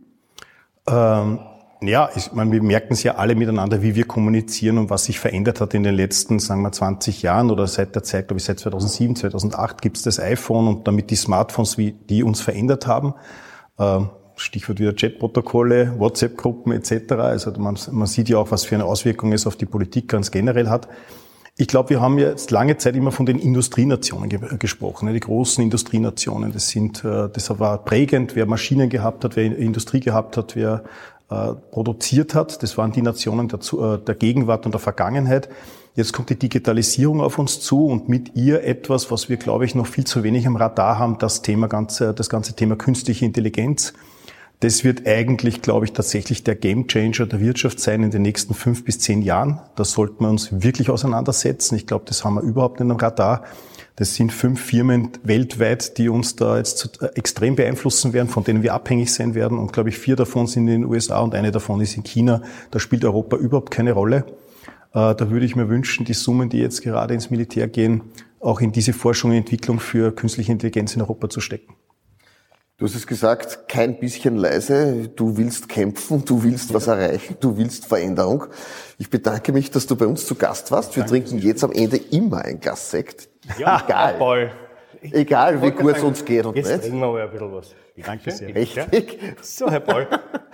Ähm, 0.87 1.39
ja, 1.81 2.09
ich 2.15 2.31
meine, 2.31 2.49
wir 2.53 2.63
merken 2.63 2.93
es 2.93 3.03
ja 3.03 3.15
alle 3.15 3.35
miteinander, 3.35 3.81
wie 3.81 3.93
wir 3.93 4.07
kommunizieren 4.07 4.77
und 4.77 4.89
was 4.89 5.03
sich 5.03 5.19
verändert 5.19 5.59
hat 5.59 5.73
in 5.73 5.83
den 5.83 5.95
letzten, 5.95 6.39
sagen 6.39 6.61
wir, 6.61 6.71
20 6.71 7.21
Jahren 7.23 7.51
oder 7.51 7.67
seit 7.67 7.93
der 7.93 8.03
Zeit, 8.03 8.29
glaube 8.29 8.37
ich, 8.39 8.45
seit 8.45 8.59
2007, 8.59 9.17
2008 9.17 9.81
gibt 9.81 9.97
es 9.97 10.03
das 10.03 10.17
iPhone 10.17 10.69
und 10.69 10.87
damit 10.87 11.11
die 11.11 11.17
Smartphones, 11.17 11.77
wie 11.77 11.91
die 11.91 12.23
uns 12.23 12.39
verändert 12.39 12.87
haben. 12.87 13.15
Ähm, 13.77 14.11
Stichwort 14.37 14.79
wieder 14.79 14.93
Chatprotokolle, 14.93 15.99
WhatsApp-Gruppen 15.99 16.71
etc. 16.71 17.15
Also 17.15 17.51
man, 17.57 17.77
man 17.91 18.07
sieht 18.07 18.29
ja 18.29 18.37
auch, 18.37 18.49
was 18.49 18.63
für 18.63 18.75
eine 18.75 18.85
Auswirkung 18.85 19.33
es 19.33 19.45
auf 19.45 19.57
die 19.57 19.65
Politik 19.65 20.07
ganz 20.07 20.31
generell 20.31 20.69
hat. 20.69 20.87
Ich 21.57 21.67
glaube, 21.67 21.91
wir 21.91 22.01
haben 22.01 22.17
jetzt 22.17 22.51
lange 22.51 22.75
Zeit 22.75 22.97
immer 22.97 23.13
von 23.13 23.25
den 23.25 23.39
Industrienationen 23.39 24.27
ge 24.27 24.39
gesprochen, 24.59 25.05
ne? 25.05 25.13
die 25.13 25.21
großen 25.21 25.63
Industrienationen. 25.63 26.51
Das 26.51 26.67
sind, 26.67 27.05
äh, 27.05 27.29
das 27.31 27.49
war 27.59 27.77
prägend, 27.85 28.35
wer 28.35 28.45
Maschinen 28.45 28.89
gehabt 28.89 29.23
hat, 29.23 29.37
wer 29.37 29.45
Industrie 29.45 30.01
gehabt 30.01 30.35
hat, 30.35 30.57
wer 30.57 30.83
äh, 31.29 31.53
produziert 31.71 32.35
hat. 32.35 32.61
Das 32.61 32.77
waren 32.77 32.91
die 32.91 33.01
Nationen 33.01 33.47
der, 33.47 33.59
äh, 33.59 33.97
der 33.99 34.15
Gegenwart 34.15 34.65
und 34.65 34.73
der 34.73 34.81
Vergangenheit. 34.81 35.47
Jetzt 35.95 36.11
kommt 36.11 36.29
die 36.29 36.37
Digitalisierung 36.37 37.21
auf 37.21 37.39
uns 37.39 37.61
zu 37.61 37.87
und 37.87 38.09
mit 38.09 38.35
ihr 38.35 38.65
etwas, 38.65 39.09
was 39.09 39.29
wir, 39.29 39.37
glaube 39.37 39.63
ich, 39.63 39.75
noch 39.75 39.87
viel 39.87 40.03
zu 40.03 40.23
wenig 40.23 40.45
am 40.47 40.57
Radar 40.57 40.99
haben, 40.99 41.19
das 41.19 41.41
Thema 41.41 41.67
ganze, 41.67 42.13
das 42.13 42.27
ganze 42.27 42.53
Thema 42.53 42.75
künstliche 42.75 43.23
Intelligenz. 43.23 43.93
Das 44.61 44.83
wird 44.83 45.05
eigentlich, 45.05 45.61
glaube 45.61 45.85
ich, 45.85 45.93
tatsächlich 45.93 46.43
der 46.43 46.55
Gamechanger 46.55 47.25
der 47.25 47.39
Wirtschaft 47.39 47.79
sein 47.79 48.03
in 48.03 48.11
den 48.11 48.21
nächsten 48.21 48.53
fünf 48.53 48.85
bis 48.85 48.99
zehn 48.99 49.21
Jahren. 49.21 49.61
Da 49.75 49.83
sollten 49.83 50.23
wir 50.23 50.29
uns 50.29 50.63
wirklich 50.63 50.89
auseinandersetzen. 50.89 51.75
Ich 51.75 51.87
glaube, 51.87 52.05
das 52.07 52.23
haben 52.23 52.35
wir 52.35 52.41
überhaupt 52.41 52.79
nicht 52.79 52.89
am 52.89 52.97
Radar. 52.97 53.43
Das 53.97 54.15
sind 54.15 54.33
fünf 54.33 54.61
Firmen 54.61 55.09
weltweit, 55.23 55.97
die 55.97 56.09
uns 56.09 56.35
da 56.35 56.57
jetzt 56.57 57.01
äh, 57.01 57.07
extrem 57.15 57.55
beeinflussen 57.55 58.11
werden, 58.13 58.27
von 58.27 58.43
denen 58.43 58.61
wir 58.61 58.73
abhängig 58.73 59.13
sein 59.13 59.35
werden. 59.35 59.57
Und 59.57 59.71
glaube 59.71 59.89
ich, 59.89 59.97
vier 59.97 60.15
davon 60.15 60.47
sind 60.47 60.67
in 60.67 60.81
den 60.81 60.85
USA 60.85 61.19
und 61.19 61.33
eine 61.33 61.51
davon 61.51 61.79
ist 61.79 61.95
in 61.95 62.03
China. 62.03 62.41
Da 62.71 62.79
spielt 62.79 63.05
Europa 63.05 63.37
überhaupt 63.37 63.71
keine 63.71 63.93
Rolle. 63.93 64.25
Äh, 64.93 65.15
da 65.15 65.29
würde 65.29 65.45
ich 65.45 65.55
mir 65.55 65.69
wünschen, 65.69 66.05
die 66.05 66.13
Summen, 66.13 66.49
die 66.49 66.59
jetzt 66.59 66.81
gerade 66.81 67.13
ins 67.13 67.29
Militär 67.29 67.67
gehen, 67.67 68.01
auch 68.41 68.59
in 68.59 68.71
diese 68.71 68.93
Forschung 68.93 69.31
und 69.31 69.37
Entwicklung 69.37 69.79
für 69.79 70.13
künstliche 70.13 70.51
Intelligenz 70.51 70.95
in 70.95 71.01
Europa 71.01 71.29
zu 71.29 71.39
stecken. 71.39 71.75
Du 72.77 72.85
hast 72.85 72.95
es 72.95 73.07
gesagt, 73.07 73.69
kein 73.69 74.01
bisschen 74.01 74.35
leise. 74.35 75.07
Du 75.07 75.37
willst 75.37 75.69
kämpfen, 75.69 76.25
du 76.25 76.43
willst 76.43 76.73
was 76.73 76.87
erreichen, 76.87 77.37
du 77.39 77.55
willst 77.55 77.85
Veränderung. 77.85 78.47
Ich 78.97 79.09
bedanke 79.09 79.53
mich, 79.53 79.71
dass 79.71 79.87
du 79.87 79.95
bei 79.95 80.05
uns 80.05 80.25
zu 80.25 80.35
Gast 80.35 80.71
warst. 80.71 80.93
Wir 80.97 81.05
Danke. 81.05 81.23
trinken 81.23 81.39
jetzt 81.39 81.63
am 81.63 81.71
Ende 81.71 81.95
immer 81.95 82.43
ein 82.43 82.59
Glas 82.59 82.91
Sekt. 82.91 83.29
Ja, 83.57 83.81
egal. 83.85 84.15
Paul. 84.15 84.51
Egal, 85.13 85.61
wie 85.61 85.71
gut 85.71 85.95
es 85.95 86.03
uns 86.03 86.23
geht. 86.23 86.45
Und 86.45 86.55
jetzt 86.55 86.67
nicht. 86.67 86.81
trinken 86.81 86.99
wir 86.99 87.07
mal 87.07 87.21
ein 87.21 87.31
bisschen 87.31 87.53
was. 87.53 87.75
Danke 88.05 88.31
sehr. 88.31 88.53
Richtig. 88.53 89.19
So, 89.41 89.69
Herr 89.69 89.79
Paul. 89.79 90.07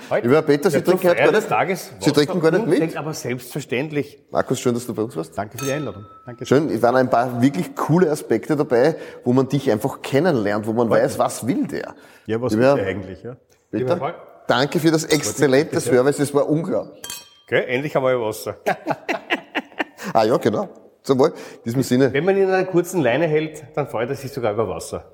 Heute 0.09 0.27
Lieber 0.27 0.41
Peter, 0.41 0.69
Sie 0.69 0.81
trinken 0.81 1.09
heute 1.09 1.23
gar 1.23 1.31
nicht, 1.31 1.49
Tages 1.49 1.91
Sie 1.99 2.11
trinken 2.11 2.39
gar 2.39 2.51
nicht 2.51 2.67
mit? 2.67 2.97
Aber 2.97 3.13
selbstverständlich. 3.13 4.19
Markus, 4.29 4.59
schön, 4.59 4.73
dass 4.73 4.85
du 4.85 4.93
bei 4.93 5.01
uns 5.01 5.15
warst. 5.15 5.37
Danke 5.37 5.57
für 5.57 5.65
die 5.65 5.71
Einladung. 5.71 6.05
Danke. 6.25 6.45
Schön, 6.45 6.69
es 6.69 6.81
waren 6.81 6.95
ein 6.95 7.09
paar 7.09 7.41
wirklich 7.41 7.75
coole 7.75 8.11
Aspekte 8.11 8.55
dabei, 8.55 8.95
wo 9.23 9.33
man 9.33 9.47
dich 9.47 9.71
einfach 9.71 10.01
kennenlernt, 10.01 10.67
wo 10.67 10.73
man 10.73 10.89
Heute. 10.89 11.03
weiß, 11.03 11.19
was 11.19 11.47
will 11.47 11.65
der. 11.67 11.95
Ja, 12.27 12.41
was 12.41 12.53
will 12.53 12.61
der 12.61 12.85
eigentlich, 12.85 13.23
ja. 13.23 13.37
Peter, 13.71 14.15
danke 14.47 14.79
für 14.79 14.91
das 14.91 15.05
exzellente 15.05 15.79
Service, 15.79 16.19
es 16.19 16.33
war 16.33 16.47
unglaublich. 16.47 17.01
Okay, 17.45 17.63
endlich 17.67 17.95
haben 17.95 18.05
wir 18.05 18.19
Wasser. 18.19 18.57
ah 20.13 20.23
ja, 20.23 20.37
genau. 20.37 20.69
Zum 21.03 21.19
Wohl. 21.19 21.29
In 21.29 21.63
diesem 21.65 21.83
Sinne. 21.83 22.13
Wenn 22.13 22.25
man 22.25 22.35
ihn 22.35 22.43
in 22.43 22.49
einer 22.49 22.65
kurzen 22.65 23.01
Leine 23.01 23.27
hält, 23.27 23.63
dann 23.75 23.87
freut 23.87 24.09
er 24.09 24.15
sich 24.15 24.31
sogar 24.31 24.53
über 24.53 24.67
Wasser. 24.67 25.11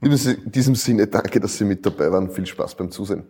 In 0.00 0.50
diesem 0.50 0.74
Sinne, 0.74 1.06
danke, 1.06 1.40
dass 1.40 1.58
Sie 1.58 1.64
mit 1.64 1.84
dabei 1.84 2.10
waren. 2.10 2.30
Viel 2.30 2.46
Spaß 2.46 2.76
beim 2.76 2.90
Zusehen. 2.90 3.24